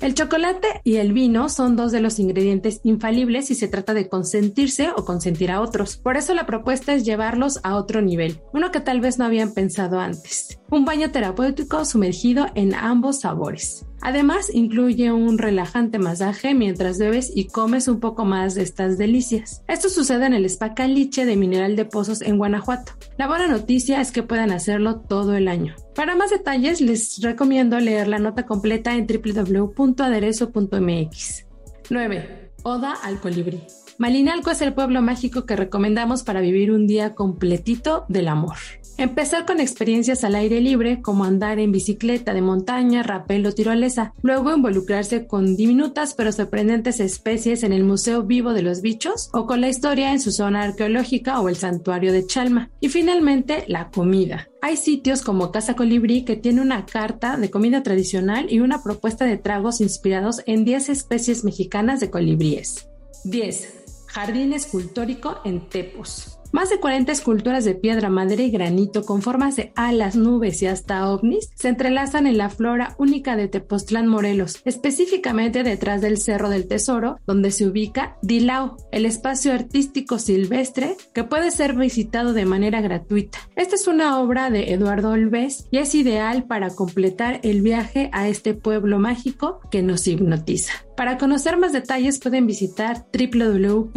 El 0.00 0.14
chocolate 0.14 0.80
y 0.82 0.96
el 0.96 1.12
vino 1.12 1.48
son 1.48 1.76
dos 1.76 1.92
de 1.92 2.00
los 2.00 2.18
ingredientes 2.18 2.80
infalibles 2.82 3.46
si 3.46 3.54
se 3.54 3.68
trata 3.68 3.94
de 3.94 4.08
consentirse 4.08 4.90
o 4.90 5.04
consentir 5.04 5.52
a 5.52 5.60
otros. 5.60 5.96
Por 5.98 6.16
eso 6.16 6.34
la 6.34 6.46
propuesta 6.46 6.92
es 6.94 7.04
llevarlos 7.04 7.60
a 7.62 7.76
otro 7.76 8.02
nivel, 8.02 8.40
uno 8.52 8.72
que 8.72 8.80
tal 8.80 9.00
vez 9.00 9.18
no 9.18 9.24
habían 9.24 9.54
pensado 9.54 10.00
antes. 10.00 10.58
Un 10.68 10.84
baño 10.84 11.12
terapéutico 11.12 11.84
sumergido 11.84 12.48
en 12.56 12.74
ambos 12.74 13.20
sabores. 13.20 13.86
Además, 14.00 14.50
incluye 14.52 15.12
un 15.12 15.38
relajante 15.38 15.98
masaje 15.98 16.54
mientras 16.54 16.98
bebes 16.98 17.30
y 17.34 17.46
comes 17.46 17.88
un 17.88 17.98
poco 18.00 18.24
más 18.24 18.54
de 18.54 18.62
estas 18.62 18.96
delicias. 18.98 19.62
Esto 19.66 19.88
sucede 19.88 20.26
en 20.26 20.34
el 20.34 20.44
Spa 20.44 20.74
Caliche 20.74 21.24
de 21.24 21.36
Mineral 21.36 21.74
de 21.76 21.84
Pozos 21.84 22.22
en 22.22 22.38
Guanajuato. 22.38 22.92
La 23.16 23.28
buena 23.28 23.48
noticia 23.48 24.00
es 24.00 24.12
que 24.12 24.22
pueden 24.22 24.52
hacerlo 24.52 25.00
todo 25.00 25.34
el 25.34 25.48
año. 25.48 25.74
Para 25.94 26.16
más 26.16 26.30
detalles, 26.30 26.80
les 26.80 27.20
recomiendo 27.22 27.78
leer 27.80 28.08
la 28.08 28.18
nota 28.18 28.46
completa 28.46 28.94
en 28.94 29.06
www.aderezo.mx. 29.06 31.46
9. 31.90 32.50
Oda 32.62 32.94
al 33.02 33.20
colibrí. 33.20 33.60
Malinalco 33.98 34.50
es 34.50 34.60
el 34.60 34.74
pueblo 34.74 35.02
mágico 35.02 35.46
que 35.46 35.54
recomendamos 35.54 36.24
para 36.24 36.40
vivir 36.40 36.72
un 36.72 36.86
día 36.86 37.14
completito 37.14 38.04
del 38.08 38.28
amor. 38.28 38.56
Empezar 38.96 39.44
con 39.44 39.58
experiencias 39.58 40.22
al 40.22 40.36
aire 40.36 40.60
libre 40.60 41.02
como 41.02 41.24
andar 41.24 41.58
en 41.58 41.72
bicicleta 41.72 42.32
de 42.32 42.42
montaña, 42.42 43.02
rapel 43.02 43.44
o 43.46 43.52
tirolesa, 43.52 44.14
luego 44.22 44.54
involucrarse 44.54 45.26
con 45.26 45.56
diminutas 45.56 46.14
pero 46.14 46.30
sorprendentes 46.30 47.00
especies 47.00 47.64
en 47.64 47.72
el 47.72 47.82
Museo 47.82 48.22
Vivo 48.22 48.52
de 48.52 48.62
los 48.62 48.82
Bichos 48.82 49.30
o 49.32 49.46
con 49.46 49.60
la 49.60 49.68
historia 49.68 50.12
en 50.12 50.20
su 50.20 50.30
zona 50.30 50.62
arqueológica 50.62 51.40
o 51.40 51.48
el 51.48 51.56
santuario 51.56 52.12
de 52.12 52.26
Chalma. 52.26 52.70
Y 52.80 52.88
finalmente, 52.88 53.64
la 53.68 53.90
comida. 53.90 54.48
Hay 54.62 54.76
sitios 54.76 55.22
como 55.22 55.50
Casa 55.50 55.74
Colibrí 55.74 56.24
que 56.24 56.36
tiene 56.36 56.62
una 56.62 56.86
carta 56.86 57.36
de 57.36 57.50
comida 57.50 57.82
tradicional 57.82 58.46
y 58.48 58.60
una 58.60 58.82
propuesta 58.82 59.24
de 59.24 59.38
tragos 59.38 59.80
inspirados 59.80 60.40
en 60.46 60.64
10 60.64 60.88
especies 60.88 61.44
mexicanas 61.44 62.00
de 62.00 62.10
colibríes. 62.10 62.88
10. 63.24 63.83
Jardín 64.14 64.52
escultórico 64.52 65.40
en 65.44 65.68
Tepos. 65.68 66.33
Más 66.54 66.70
de 66.70 66.78
40 66.78 67.10
esculturas 67.10 67.64
de 67.64 67.74
piedra, 67.74 68.10
madera 68.10 68.44
y 68.44 68.50
granito 68.52 69.04
con 69.04 69.22
formas 69.22 69.56
de 69.56 69.72
alas, 69.74 70.14
nubes 70.14 70.62
y 70.62 70.66
hasta 70.66 71.10
ovnis 71.10 71.50
se 71.56 71.66
entrelazan 71.68 72.28
en 72.28 72.38
la 72.38 72.48
flora 72.48 72.94
única 72.96 73.34
de 73.34 73.48
Tepoztlán, 73.48 74.06
Morelos, 74.06 74.62
específicamente 74.64 75.64
detrás 75.64 76.00
del 76.00 76.16
Cerro 76.16 76.48
del 76.48 76.68
Tesoro, 76.68 77.18
donde 77.26 77.50
se 77.50 77.66
ubica 77.66 78.18
Dilao, 78.22 78.76
el 78.92 79.04
espacio 79.04 79.52
artístico 79.52 80.20
silvestre 80.20 80.96
que 81.12 81.24
puede 81.24 81.50
ser 81.50 81.74
visitado 81.74 82.32
de 82.34 82.44
manera 82.44 82.80
gratuita. 82.80 83.40
Esta 83.56 83.74
es 83.74 83.88
una 83.88 84.20
obra 84.20 84.48
de 84.48 84.72
Eduardo 84.74 85.10
Olves 85.10 85.66
y 85.72 85.78
es 85.78 85.92
ideal 85.96 86.44
para 86.44 86.70
completar 86.70 87.40
el 87.42 87.62
viaje 87.62 88.10
a 88.12 88.28
este 88.28 88.54
pueblo 88.54 89.00
mágico 89.00 89.58
que 89.72 89.82
nos 89.82 90.06
hipnotiza. 90.06 90.72
Para 90.96 91.18
conocer 91.18 91.56
más 91.56 91.72
detalles 91.72 92.20
pueden 92.20 92.46
visitar 92.46 93.06
www.dilao.mx. 93.12 93.94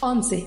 11. 0.00 0.46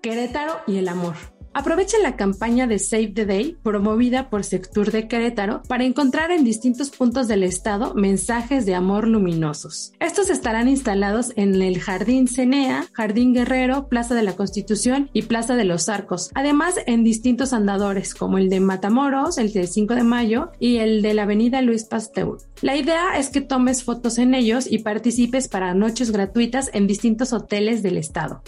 Querétaro 0.00 0.58
y 0.66 0.76
el 0.76 0.88
amor. 0.88 1.16
Aprovechen 1.54 2.02
la 2.02 2.16
campaña 2.16 2.66
de 2.66 2.78
Save 2.78 3.08
the 3.08 3.26
Day 3.26 3.58
promovida 3.62 4.30
por 4.30 4.42
Sectur 4.42 4.90
de 4.90 5.06
Querétaro 5.06 5.62
para 5.68 5.84
encontrar 5.84 6.30
en 6.30 6.44
distintos 6.44 6.90
puntos 6.90 7.28
del 7.28 7.42
estado 7.42 7.94
mensajes 7.94 8.64
de 8.64 8.74
amor 8.74 9.06
luminosos. 9.06 9.92
Estos 10.00 10.30
estarán 10.30 10.68
instalados 10.68 11.32
en 11.36 11.60
el 11.60 11.78
Jardín 11.78 12.26
Cenea, 12.26 12.86
Jardín 12.94 13.34
Guerrero, 13.34 13.88
Plaza 13.88 14.14
de 14.14 14.22
la 14.22 14.34
Constitución 14.34 15.10
y 15.12 15.22
Plaza 15.22 15.54
de 15.54 15.64
los 15.64 15.90
Arcos, 15.90 16.30
además 16.34 16.76
en 16.86 17.04
distintos 17.04 17.52
andadores 17.52 18.14
como 18.14 18.38
el 18.38 18.48
de 18.48 18.60
Matamoros, 18.60 19.36
el 19.36 19.52
de 19.52 19.66
5 19.66 19.94
de 19.94 20.04
Mayo 20.04 20.52
y 20.58 20.78
el 20.78 21.02
de 21.02 21.12
la 21.12 21.24
Avenida 21.24 21.60
Luis 21.60 21.84
Pasteur. 21.84 22.38
La 22.62 22.76
idea 22.76 23.18
es 23.18 23.28
que 23.28 23.42
tomes 23.42 23.84
fotos 23.84 24.16
en 24.16 24.34
ellos 24.34 24.66
y 24.70 24.78
participes 24.78 25.48
para 25.48 25.74
noches 25.74 26.12
gratuitas 26.12 26.70
en 26.72 26.86
distintos 26.86 27.34
hoteles 27.34 27.82
del 27.82 27.98
estado. 27.98 28.42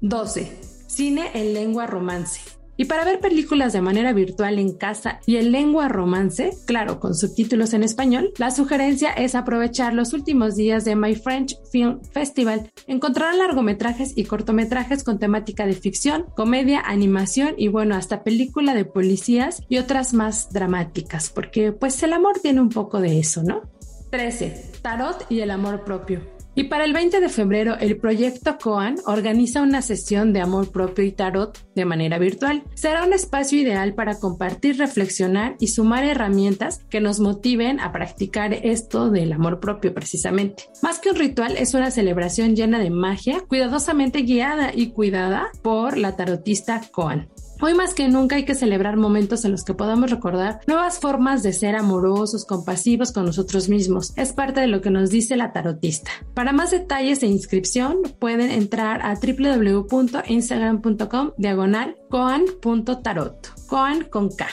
12. 0.00 0.60
Cine 0.86 1.30
en 1.34 1.54
lengua 1.54 1.86
romance. 1.86 2.40
Y 2.80 2.84
para 2.84 3.04
ver 3.04 3.18
películas 3.18 3.72
de 3.72 3.80
manera 3.80 4.12
virtual 4.12 4.60
en 4.60 4.72
casa 4.72 5.18
y 5.26 5.36
en 5.36 5.50
lengua 5.50 5.88
romance, 5.88 6.56
claro, 6.64 7.00
con 7.00 7.16
subtítulos 7.16 7.74
en 7.74 7.82
español, 7.82 8.32
la 8.38 8.52
sugerencia 8.52 9.10
es 9.10 9.34
aprovechar 9.34 9.94
los 9.94 10.12
últimos 10.12 10.54
días 10.54 10.84
de 10.84 10.94
My 10.94 11.16
French 11.16 11.56
Film 11.72 12.00
Festival. 12.12 12.70
Encontrarán 12.86 13.38
largometrajes 13.38 14.16
y 14.16 14.24
cortometrajes 14.24 15.02
con 15.02 15.18
temática 15.18 15.66
de 15.66 15.74
ficción, 15.74 16.26
comedia, 16.36 16.80
animación 16.80 17.54
y 17.56 17.66
bueno, 17.66 17.96
hasta 17.96 18.22
película 18.22 18.74
de 18.74 18.84
policías 18.84 19.60
y 19.68 19.78
otras 19.78 20.14
más 20.14 20.52
dramáticas, 20.52 21.30
porque 21.30 21.72
pues 21.72 22.00
el 22.04 22.12
amor 22.12 22.38
tiene 22.40 22.60
un 22.60 22.68
poco 22.68 23.00
de 23.00 23.18
eso, 23.18 23.42
¿no? 23.42 23.62
13. 24.10 24.70
Tarot 24.82 25.26
y 25.28 25.40
el 25.40 25.50
amor 25.50 25.82
propio. 25.82 26.37
Y 26.58 26.64
para 26.64 26.84
el 26.84 26.92
20 26.92 27.20
de 27.20 27.28
febrero, 27.28 27.76
el 27.78 27.98
proyecto 27.98 28.58
Coan 28.60 28.96
organiza 29.06 29.62
una 29.62 29.80
sesión 29.80 30.32
de 30.32 30.40
amor 30.40 30.72
propio 30.72 31.04
y 31.04 31.12
tarot 31.12 31.56
de 31.76 31.84
manera 31.84 32.18
virtual. 32.18 32.64
Será 32.74 33.04
un 33.04 33.12
espacio 33.12 33.60
ideal 33.60 33.94
para 33.94 34.18
compartir, 34.18 34.76
reflexionar 34.76 35.54
y 35.60 35.68
sumar 35.68 36.02
herramientas 36.02 36.84
que 36.90 37.00
nos 37.00 37.20
motiven 37.20 37.78
a 37.78 37.92
practicar 37.92 38.54
esto 38.54 39.08
del 39.08 39.34
amor 39.34 39.60
propio 39.60 39.94
precisamente. 39.94 40.64
Más 40.82 40.98
que 40.98 41.10
un 41.10 41.16
ritual, 41.16 41.56
es 41.56 41.74
una 41.74 41.92
celebración 41.92 42.56
llena 42.56 42.80
de 42.80 42.90
magia, 42.90 43.38
cuidadosamente 43.46 44.22
guiada 44.22 44.72
y 44.74 44.88
cuidada 44.88 45.52
por 45.62 45.96
la 45.96 46.16
tarotista 46.16 46.80
Coan. 46.90 47.28
Hoy 47.60 47.74
más 47.74 47.92
que 47.92 48.06
nunca 48.06 48.36
hay 48.36 48.44
que 48.44 48.54
celebrar 48.54 48.96
momentos 48.96 49.44
en 49.44 49.50
los 49.50 49.64
que 49.64 49.74
podamos 49.74 50.12
recordar 50.12 50.60
nuevas 50.68 51.00
formas 51.00 51.42
de 51.42 51.52
ser 51.52 51.74
amorosos, 51.74 52.44
compasivos 52.44 53.10
con 53.10 53.26
nosotros 53.26 53.68
mismos. 53.68 54.12
Es 54.14 54.32
parte 54.32 54.60
de 54.60 54.68
lo 54.68 54.80
que 54.80 54.90
nos 54.90 55.10
dice 55.10 55.36
la 55.36 55.52
tarotista. 55.52 56.12
Para 56.34 56.52
más 56.52 56.70
detalles 56.70 57.24
e 57.24 57.26
inscripción 57.26 58.02
pueden 58.20 58.52
entrar 58.52 59.00
a 59.02 59.14
www.instagram.com 59.14 61.32
diagonal 61.36 61.96
coan.tarot. 62.08 63.48
Coan 63.66 64.04
con 64.04 64.28
K. 64.28 64.46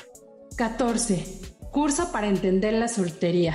14. 0.57 1.25
Curso 1.71 2.11
para 2.11 2.27
entender 2.27 2.73
la 2.73 2.87
soltería. 2.87 3.53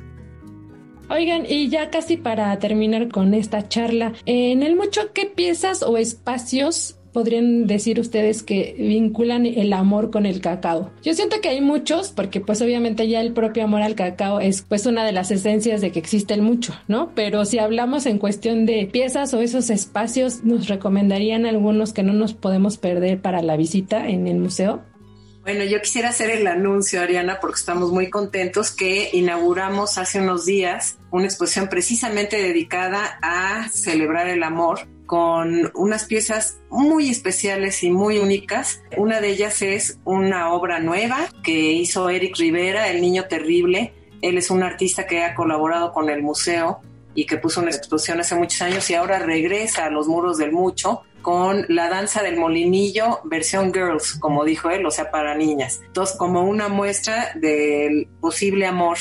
Oigan, 1.09 1.45
y 1.45 1.67
ya 1.67 1.89
casi 1.89 2.15
para 2.15 2.57
terminar 2.57 3.09
con 3.09 3.33
esta 3.33 3.67
charla, 3.67 4.13
en 4.25 4.63
el 4.63 4.77
Mucho, 4.77 5.11
¿qué 5.11 5.25
piezas 5.25 5.83
o 5.83 5.97
espacios 5.97 7.00
podrían 7.13 7.67
decir 7.67 7.99
ustedes 7.99 8.43
que 8.43 8.75
vinculan 8.77 9.45
el 9.45 9.73
amor 9.73 10.11
con 10.11 10.25
el 10.25 10.41
cacao? 10.41 10.91
Yo 11.03 11.13
siento 11.13 11.41
que 11.41 11.49
hay 11.49 11.61
muchos, 11.61 12.09
porque 12.09 12.41
pues 12.41 12.61
obviamente 12.61 13.07
ya 13.07 13.21
el 13.21 13.33
propio 13.33 13.63
amor 13.63 13.81
al 13.81 13.95
cacao 13.95 14.39
es 14.39 14.61
pues 14.61 14.85
una 14.85 15.05
de 15.05 15.11
las 15.11 15.31
esencias 15.31 15.81
de 15.81 15.91
que 15.91 15.99
existe 15.99 16.33
el 16.33 16.41
mucho, 16.41 16.73
¿no? 16.87 17.11
Pero 17.15 17.45
si 17.45 17.59
hablamos 17.59 18.05
en 18.05 18.17
cuestión 18.17 18.65
de 18.65 18.87
piezas 18.91 19.33
o 19.33 19.41
esos 19.41 19.69
espacios, 19.69 20.43
¿nos 20.43 20.67
recomendarían 20.67 21.45
algunos 21.45 21.93
que 21.93 22.03
no 22.03 22.13
nos 22.13 22.33
podemos 22.33 22.77
perder 22.77 23.21
para 23.21 23.41
la 23.41 23.57
visita 23.57 24.07
en 24.07 24.27
el 24.27 24.37
museo? 24.37 24.83
Bueno, 25.43 25.63
yo 25.63 25.81
quisiera 25.81 26.09
hacer 26.09 26.29
el 26.29 26.45
anuncio, 26.45 27.01
Ariana, 27.01 27.39
porque 27.41 27.57
estamos 27.57 27.91
muy 27.91 28.11
contentos 28.11 28.69
que 28.69 29.09
inauguramos 29.13 29.97
hace 29.97 30.21
unos 30.21 30.45
días 30.45 30.99
una 31.09 31.25
exposición 31.25 31.67
precisamente 31.67 32.37
dedicada 32.37 33.19
a 33.21 33.67
celebrar 33.69 34.27
el 34.27 34.43
amor 34.43 34.87
con 35.11 35.69
unas 35.75 36.05
piezas 36.05 36.61
muy 36.69 37.09
especiales 37.09 37.83
y 37.83 37.91
muy 37.91 38.17
únicas. 38.17 38.81
Una 38.95 39.19
de 39.19 39.27
ellas 39.27 39.61
es 39.61 39.99
una 40.05 40.53
obra 40.53 40.79
nueva 40.79 41.27
que 41.43 41.73
hizo 41.73 42.09
Eric 42.09 42.37
Rivera, 42.37 42.87
El 42.87 43.01
Niño 43.01 43.25
Terrible. 43.25 43.93
Él 44.21 44.37
es 44.37 44.49
un 44.49 44.63
artista 44.63 45.07
que 45.07 45.21
ha 45.21 45.35
colaborado 45.35 45.91
con 45.91 46.09
el 46.09 46.23
museo 46.23 46.79
y 47.13 47.25
que 47.25 47.35
puso 47.35 47.59
una 47.59 47.71
exposición 47.71 48.21
hace 48.21 48.35
muchos 48.35 48.61
años 48.61 48.89
y 48.89 48.93
ahora 48.93 49.19
regresa 49.19 49.83
a 49.83 49.89
los 49.89 50.07
muros 50.07 50.37
del 50.37 50.53
mucho 50.53 51.01
con 51.21 51.65
la 51.67 51.89
danza 51.89 52.23
del 52.23 52.37
molinillo 52.37 53.19
versión 53.25 53.73
girls, 53.73 54.13
como 54.13 54.45
dijo 54.45 54.69
él, 54.69 54.85
o 54.85 54.91
sea, 54.91 55.11
para 55.11 55.35
niñas. 55.35 55.81
Entonces, 55.87 56.15
como 56.15 56.43
una 56.43 56.69
muestra 56.69 57.33
del 57.35 58.07
posible 58.21 58.65
amor 58.65 58.97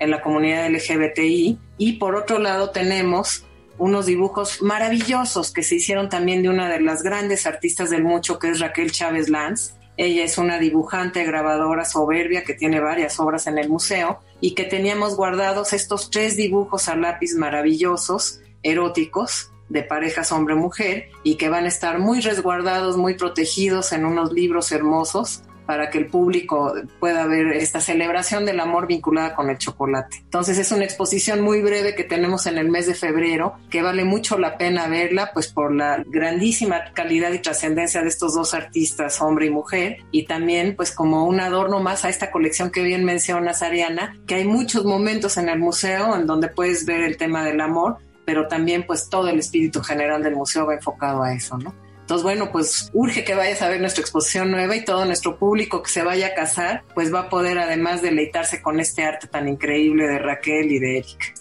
en 0.00 0.10
la 0.10 0.22
comunidad 0.22 0.68
LGBTI. 0.68 1.56
Y 1.78 1.92
por 1.92 2.16
otro 2.16 2.40
lado 2.40 2.70
tenemos 2.70 3.46
unos 3.82 4.06
dibujos 4.06 4.62
maravillosos 4.62 5.50
que 5.50 5.64
se 5.64 5.74
hicieron 5.74 6.08
también 6.08 6.40
de 6.40 6.48
una 6.48 6.68
de 6.68 6.80
las 6.80 7.02
grandes 7.02 7.46
artistas 7.48 7.90
del 7.90 8.04
mucho, 8.04 8.38
que 8.38 8.48
es 8.50 8.60
Raquel 8.60 8.92
Chávez 8.92 9.28
Lanz. 9.28 9.74
Ella 9.96 10.22
es 10.22 10.38
una 10.38 10.60
dibujante, 10.60 11.24
grabadora 11.24 11.84
soberbia 11.84 12.44
que 12.44 12.54
tiene 12.54 12.78
varias 12.78 13.18
obras 13.18 13.48
en 13.48 13.58
el 13.58 13.68
museo 13.68 14.20
y 14.40 14.54
que 14.54 14.62
teníamos 14.64 15.16
guardados 15.16 15.72
estos 15.72 16.10
tres 16.10 16.36
dibujos 16.36 16.88
a 16.88 16.94
lápiz 16.94 17.34
maravillosos, 17.34 18.40
eróticos, 18.62 19.50
de 19.68 19.82
parejas 19.82 20.30
hombre-mujer 20.30 21.08
y 21.24 21.34
que 21.36 21.48
van 21.48 21.64
a 21.64 21.68
estar 21.68 21.98
muy 21.98 22.20
resguardados, 22.20 22.96
muy 22.96 23.14
protegidos 23.14 23.92
en 23.92 24.04
unos 24.04 24.32
libros 24.32 24.70
hermosos 24.70 25.42
para 25.72 25.88
que 25.88 25.96
el 25.96 26.06
público 26.08 26.74
pueda 27.00 27.26
ver 27.26 27.46
esta 27.46 27.80
celebración 27.80 28.44
del 28.44 28.60
amor 28.60 28.86
vinculada 28.86 29.34
con 29.34 29.48
el 29.48 29.56
chocolate. 29.56 30.18
Entonces 30.18 30.58
es 30.58 30.70
una 30.70 30.84
exposición 30.84 31.40
muy 31.40 31.62
breve 31.62 31.94
que 31.94 32.04
tenemos 32.04 32.44
en 32.44 32.58
el 32.58 32.68
mes 32.68 32.86
de 32.86 32.92
febrero, 32.92 33.54
que 33.70 33.80
vale 33.80 34.04
mucho 34.04 34.36
la 34.36 34.58
pena 34.58 34.86
verla, 34.88 35.30
pues 35.32 35.50
por 35.50 35.74
la 35.74 36.04
grandísima 36.06 36.92
calidad 36.92 37.32
y 37.32 37.38
trascendencia 37.38 38.02
de 38.02 38.08
estos 38.08 38.34
dos 38.34 38.52
artistas, 38.52 39.22
hombre 39.22 39.46
y 39.46 39.50
mujer, 39.50 39.96
y 40.10 40.26
también 40.26 40.76
pues 40.76 40.92
como 40.92 41.24
un 41.24 41.40
adorno 41.40 41.80
más 41.80 42.04
a 42.04 42.10
esta 42.10 42.30
colección 42.30 42.70
que 42.70 42.82
bien 42.82 43.06
mencionas, 43.06 43.62
Ariana, 43.62 44.14
que 44.26 44.34
hay 44.34 44.44
muchos 44.44 44.84
momentos 44.84 45.38
en 45.38 45.48
el 45.48 45.58
museo 45.58 46.14
en 46.14 46.26
donde 46.26 46.48
puedes 46.48 46.84
ver 46.84 47.00
el 47.00 47.16
tema 47.16 47.46
del 47.46 47.62
amor, 47.62 47.96
pero 48.26 48.46
también 48.46 48.84
pues 48.86 49.08
todo 49.08 49.28
el 49.28 49.38
espíritu 49.38 49.80
general 49.80 50.22
del 50.22 50.36
museo 50.36 50.66
va 50.66 50.74
enfocado 50.74 51.22
a 51.22 51.32
eso, 51.32 51.56
¿no? 51.56 51.74
Entonces, 52.12 52.24
bueno, 52.24 52.52
pues 52.52 52.90
urge 52.92 53.24
que 53.24 53.34
vayas 53.34 53.62
a 53.62 53.70
ver 53.70 53.80
nuestra 53.80 54.02
exposición 54.02 54.50
nueva 54.50 54.76
y 54.76 54.84
todo 54.84 55.06
nuestro 55.06 55.38
público 55.38 55.82
que 55.82 55.88
se 55.88 56.02
vaya 56.02 56.26
a 56.26 56.34
casar, 56.34 56.84
pues 56.94 57.10
va 57.10 57.20
a 57.20 57.28
poder 57.30 57.58
además 57.58 58.02
deleitarse 58.02 58.60
con 58.60 58.80
este 58.80 59.02
arte 59.02 59.28
tan 59.28 59.48
increíble 59.48 60.06
de 60.06 60.18
Raquel 60.18 60.70
y 60.70 60.78
de 60.78 60.98
Eric. 60.98 61.34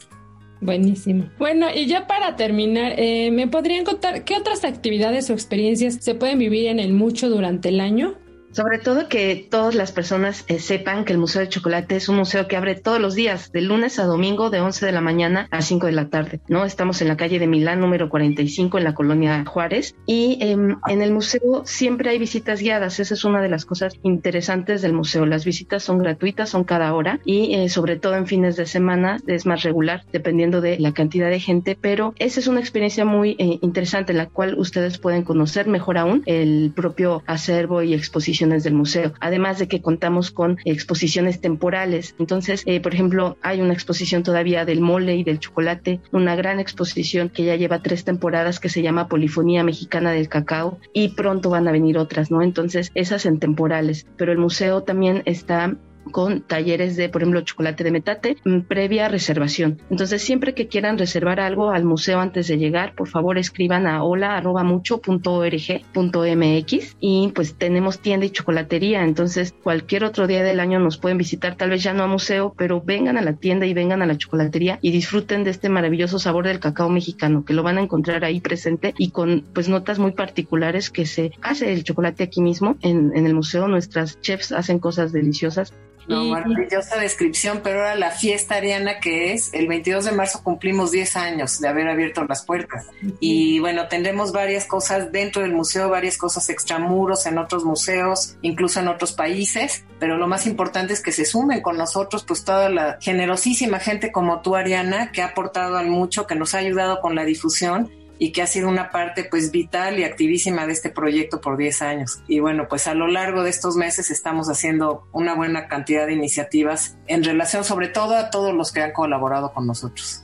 Buenísimo. 0.61 1.29
Bueno, 1.37 1.67
y 1.75 1.87
ya 1.87 2.07
para 2.07 2.37
terminar, 2.37 2.93
eh, 2.95 3.31
¿me 3.31 3.49
podrían 3.49 3.83
contar 3.83 4.23
qué 4.23 4.37
otras 4.37 4.63
actividades 4.63 5.29
o 5.29 5.33
experiencias 5.33 5.95
se 5.99 6.15
pueden 6.15 6.39
vivir 6.39 6.67
en 6.67 6.79
el 6.79 6.93
Mucho 6.93 7.27
durante 7.27 7.67
el 7.67 7.81
año? 7.81 8.15
Sobre 8.51 8.79
todo 8.79 9.07
que 9.07 9.47
todas 9.49 9.75
las 9.75 9.93
personas 9.93 10.43
eh, 10.47 10.59
sepan 10.59 11.05
que 11.05 11.13
el 11.13 11.19
Museo 11.19 11.41
de 11.41 11.47
Chocolate 11.47 11.95
es 11.95 12.09
un 12.09 12.17
museo 12.17 12.49
que 12.49 12.57
abre 12.57 12.75
todos 12.75 12.99
los 12.99 13.15
días, 13.15 13.51
de 13.53 13.61
lunes 13.61 13.97
a 13.97 14.03
domingo, 14.03 14.49
de 14.49 14.59
11 14.59 14.85
de 14.85 14.91
la 14.91 14.99
mañana 14.99 15.47
a 15.51 15.61
5 15.61 15.85
de 15.85 15.91
la 15.93 16.09
tarde. 16.09 16.41
¿no? 16.49 16.65
Estamos 16.65 17.01
en 17.01 17.07
la 17.07 17.15
calle 17.15 17.39
de 17.39 17.47
Milán, 17.47 17.79
número 17.79 18.09
45, 18.09 18.77
en 18.77 18.83
la 18.83 18.93
colonia 18.93 19.45
Juárez. 19.45 19.95
Y 20.05 20.37
em, 20.41 20.75
en 20.87 21.01
el 21.01 21.13
museo 21.13 21.63
siempre 21.65 22.09
hay 22.09 22.19
visitas 22.19 22.59
guiadas. 22.59 22.99
Esa 22.99 23.13
es 23.13 23.23
una 23.23 23.41
de 23.41 23.47
las 23.47 23.63
cosas 23.63 23.93
interesantes 24.03 24.81
del 24.81 24.91
museo. 24.91 25.25
Las 25.25 25.45
visitas 25.45 25.81
son 25.83 25.99
gratuitas, 25.99 26.49
son 26.49 26.65
cada 26.65 26.93
hora 26.93 27.21
y 27.23 27.55
eh, 27.55 27.69
sobre 27.69 27.95
todo 27.95 28.15
en 28.15 28.27
fines 28.27 28.57
de 28.57 28.65
semana 28.65 29.19
es 29.27 29.45
más 29.45 29.63
regular, 29.63 30.03
dependiendo 30.11 30.59
de 30.59 30.77
la 30.77 30.91
cantidad 30.93 31.29
de 31.29 31.39
gente. 31.39 31.77
Pero 31.79 32.13
esa 32.19 32.41
es 32.41 32.47
una 32.47 32.59
experiencia 32.59 33.05
muy 33.05 33.37
eh, 33.39 33.59
interesante, 33.61 34.11
la 34.11 34.27
cual 34.27 34.59
ustedes 34.59 34.97
pueden 34.97 35.23
conocer 35.23 35.69
mejor 35.69 35.97
aún 35.97 36.23
el 36.25 36.73
propio 36.75 37.23
acervo 37.27 37.81
y 37.81 37.93
exposición 37.93 38.40
del 38.49 38.73
museo, 38.73 39.13
además 39.19 39.59
de 39.59 39.67
que 39.67 39.81
contamos 39.81 40.31
con 40.31 40.57
exposiciones 40.65 41.39
temporales. 41.39 42.15
Entonces, 42.19 42.63
eh, 42.65 42.81
por 42.81 42.93
ejemplo, 42.93 43.37
hay 43.41 43.61
una 43.61 43.73
exposición 43.73 44.23
todavía 44.23 44.65
del 44.65 44.81
mole 44.81 45.15
y 45.15 45.23
del 45.23 45.39
chocolate, 45.39 46.01
una 46.11 46.35
gran 46.35 46.59
exposición 46.59 47.29
que 47.29 47.43
ya 47.45 47.55
lleva 47.55 47.81
tres 47.81 48.03
temporadas 48.03 48.59
que 48.59 48.69
se 48.69 48.81
llama 48.81 49.07
Polifonía 49.07 49.63
Mexicana 49.63 50.11
del 50.11 50.29
Cacao 50.29 50.79
y 50.93 51.09
pronto 51.09 51.49
van 51.49 51.67
a 51.67 51.71
venir 51.71 51.97
otras, 51.97 52.31
¿no? 52.31 52.41
Entonces, 52.41 52.91
esas 52.95 53.25
en 53.25 53.39
temporales, 53.39 54.07
pero 54.17 54.31
el 54.31 54.37
museo 54.37 54.81
también 54.83 55.21
está 55.25 55.75
con 56.11 56.41
talleres 56.41 56.95
de, 56.95 57.09
por 57.09 57.21
ejemplo, 57.21 57.41
chocolate 57.41 57.83
de 57.83 57.91
metate, 57.91 58.37
mm, 58.43 58.61
previa 58.61 59.07
reservación. 59.07 59.79
Entonces, 59.89 60.21
siempre 60.21 60.53
que 60.53 60.67
quieran 60.67 60.97
reservar 60.97 61.39
algo 61.39 61.71
al 61.71 61.85
museo 61.85 62.19
antes 62.19 62.47
de 62.47 62.57
llegar, 62.57 62.95
por 62.95 63.07
favor 63.07 63.37
escriban 63.37 63.87
a 63.87 64.03
hola.mucho.org.mx 64.03 66.97
y 66.99 67.31
pues 67.33 67.55
tenemos 67.55 67.99
tienda 67.99 68.25
y 68.25 68.31
chocolatería. 68.31 69.03
Entonces, 69.03 69.53
cualquier 69.63 70.03
otro 70.03 70.27
día 70.27 70.43
del 70.43 70.59
año 70.59 70.79
nos 70.79 70.97
pueden 70.97 71.17
visitar, 71.17 71.55
tal 71.55 71.69
vez 71.69 71.83
ya 71.83 71.93
no 71.93 72.03
a 72.03 72.07
museo, 72.07 72.53
pero 72.57 72.81
vengan 72.81 73.17
a 73.17 73.21
la 73.21 73.33
tienda 73.33 73.65
y 73.65 73.73
vengan 73.73 74.01
a 74.01 74.05
la 74.05 74.17
chocolatería 74.17 74.79
y 74.81 74.91
disfruten 74.91 75.43
de 75.43 75.51
este 75.51 75.69
maravilloso 75.69 76.19
sabor 76.19 76.47
del 76.47 76.59
cacao 76.59 76.89
mexicano, 76.89 77.45
que 77.45 77.53
lo 77.53 77.63
van 77.63 77.77
a 77.77 77.81
encontrar 77.81 78.25
ahí 78.25 78.41
presente 78.41 78.93
y 78.97 79.11
con 79.11 79.45
pues 79.53 79.69
notas 79.69 79.99
muy 79.99 80.11
particulares 80.11 80.89
que 80.89 81.05
se 81.05 81.31
hace 81.41 81.71
el 81.73 81.83
chocolate 81.83 82.23
aquí 82.23 82.41
mismo 82.41 82.77
en, 82.81 83.11
en 83.15 83.25
el 83.25 83.33
museo. 83.33 83.67
Nuestras 83.67 84.19
chefs 84.21 84.51
hacen 84.51 84.79
cosas 84.79 85.11
deliciosas 85.11 85.73
no, 86.07 86.25
maravillosa 86.25 86.99
descripción, 86.99 87.61
pero 87.63 87.79
ahora 87.79 87.95
la 87.95 88.11
fiesta 88.11 88.55
ariana 88.55 88.99
que 88.99 89.33
es, 89.33 89.53
el 89.53 89.67
22 89.67 90.05
de 90.05 90.11
marzo 90.11 90.41
cumplimos 90.43 90.91
10 90.91 91.15
años 91.15 91.59
de 91.59 91.67
haber 91.67 91.87
abierto 91.87 92.23
las 92.25 92.45
puertas. 92.45 92.87
Y 93.19 93.59
bueno, 93.59 93.87
tendremos 93.87 94.31
varias 94.31 94.65
cosas 94.65 95.11
dentro 95.11 95.41
del 95.41 95.53
museo, 95.53 95.89
varias 95.89 96.17
cosas 96.17 96.49
extramuros 96.49 97.25
en 97.25 97.37
otros 97.37 97.63
museos, 97.63 98.37
incluso 98.41 98.79
en 98.79 98.87
otros 98.87 99.13
países, 99.13 99.85
pero 99.99 100.17
lo 100.17 100.27
más 100.27 100.47
importante 100.47 100.93
es 100.93 101.01
que 101.01 101.11
se 101.11 101.25
sumen 101.25 101.61
con 101.61 101.77
nosotros, 101.77 102.23
pues 102.23 102.43
toda 102.43 102.69
la 102.69 102.97
generosísima 103.01 103.79
gente 103.79 104.11
como 104.11 104.41
tú, 104.41 104.55
Ariana, 104.55 105.11
que 105.11 105.21
ha 105.21 105.27
aportado 105.27 105.77
al 105.77 105.87
mucho, 105.87 106.27
que 106.27 106.35
nos 106.35 106.55
ha 106.55 106.59
ayudado 106.59 106.99
con 107.01 107.15
la 107.15 107.23
difusión 107.25 107.91
y 108.21 108.31
que 108.31 108.43
ha 108.43 108.47
sido 108.47 108.69
una 108.69 108.91
parte 108.91 109.23
pues 109.23 109.49
vital 109.49 109.97
y 109.97 110.03
activísima 110.03 110.67
de 110.67 110.73
este 110.73 110.91
proyecto 110.91 111.41
por 111.41 111.57
10 111.57 111.81
años. 111.81 112.21
Y 112.27 112.39
bueno, 112.39 112.67
pues 112.69 112.85
a 112.85 112.93
lo 112.93 113.07
largo 113.07 113.41
de 113.41 113.49
estos 113.49 113.75
meses 113.75 114.11
estamos 114.11 114.47
haciendo 114.47 115.07
una 115.11 115.33
buena 115.33 115.67
cantidad 115.67 116.05
de 116.05 116.13
iniciativas 116.13 116.99
en 117.07 117.23
relación 117.23 117.63
sobre 117.63 117.87
todo 117.87 118.15
a 118.15 118.29
todos 118.29 118.53
los 118.53 118.71
que 118.71 118.83
han 118.83 118.93
colaborado 118.93 119.51
con 119.53 119.65
nosotros. 119.65 120.23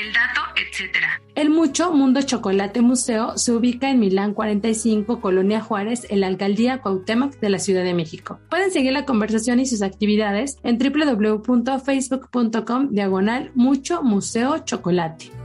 El 0.00 0.12
dato, 0.12 0.42
etcétera. 0.54 1.20
El 1.34 1.50
Mucho 1.50 1.90
Mundo 1.90 2.22
Chocolate 2.22 2.82
Museo 2.82 3.36
se 3.36 3.50
ubica 3.50 3.90
en 3.90 3.98
Milán 3.98 4.32
45, 4.32 5.20
Colonia 5.20 5.60
Juárez, 5.60 6.06
en 6.10 6.20
la 6.20 6.28
alcaldía 6.28 6.82
Cuauhtémoc 6.82 7.40
de 7.40 7.50
la 7.50 7.58
Ciudad 7.58 7.82
de 7.82 7.94
México. 7.94 8.38
Pueden 8.48 8.70
seguir 8.70 8.92
la 8.92 9.06
conversación 9.06 9.58
y 9.58 9.66
sus 9.66 9.82
actividades 9.82 10.58
en 10.62 10.78
www.facebook.com 10.78 12.90
diagonal 12.92 13.50
Mucho 13.56 14.04
Museo 14.04 14.58
Chocolate. 14.58 15.43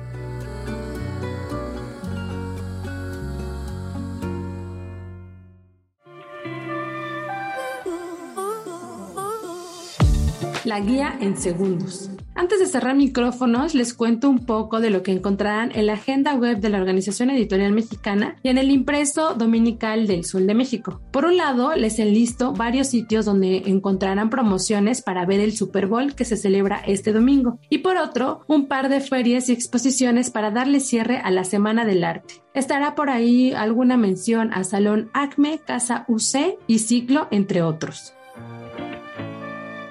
La 10.70 10.80
guía 10.80 11.18
en 11.20 11.36
segundos. 11.36 12.12
Antes 12.36 12.60
de 12.60 12.68
cerrar 12.68 12.96
micrófonos, 12.96 13.74
les 13.74 13.96
cuento 13.96 14.30
un 14.30 14.46
poco 14.46 14.80
de 14.80 14.92
lo 14.92 15.02
que 15.02 15.12
encontrarán 15.12 15.72
en 15.74 15.88
la 15.88 15.94
agenda 15.94 16.36
web 16.36 16.60
de 16.60 16.70
la 16.70 16.78
Organización 16.78 17.32
Editorial 17.32 17.74
Mexicana 17.74 18.36
y 18.44 18.50
en 18.50 18.60
el 18.60 18.70
impreso 18.70 19.34
dominical 19.34 20.06
del 20.06 20.24
Sur 20.24 20.44
de 20.44 20.54
México. 20.54 21.02
Por 21.12 21.26
un 21.26 21.38
lado, 21.38 21.76
les 21.76 21.98
enlisto 21.98 22.54
varios 22.54 22.88
sitios 22.88 23.26
donde 23.26 23.64
encontrarán 23.66 24.30
promociones 24.30 25.02
para 25.02 25.26
ver 25.26 25.40
el 25.40 25.54
Super 25.54 25.88
Bowl 25.88 26.14
que 26.14 26.24
se 26.24 26.38
celebra 26.38 26.84
este 26.86 27.14
domingo. 27.14 27.60
Y 27.72 27.80
por 27.80 27.98
otro, 27.98 28.42
un 28.48 28.68
par 28.68 28.90
de 28.90 29.02
ferias 29.02 29.50
y 29.50 29.54
exposiciones 29.54 30.30
para 30.30 30.52
darle 30.52 30.82
cierre 30.82 31.18
a 31.18 31.32
la 31.32 31.46
Semana 31.46 31.84
del 31.84 32.04
Arte. 32.04 32.44
Estará 32.54 32.94
por 32.94 33.10
ahí 33.10 33.54
alguna 33.54 33.98
mención 33.98 34.54
a 34.54 34.64
Salón 34.64 35.10
Acme, 35.14 35.60
Casa 35.66 36.06
UC 36.08 36.60
y 36.68 36.78
Ciclo, 36.80 37.28
entre 37.32 37.64
otros. 37.64 38.14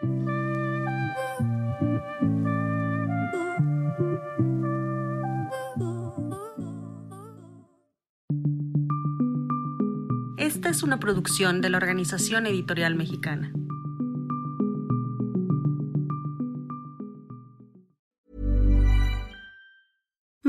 Es 10.77 10.83
una 10.83 11.01
producción 11.01 11.63
de 11.63 11.71
la 11.71 11.79
Organización 11.79 12.47
Editorial 12.47 12.97
Mexicana. 12.97 13.51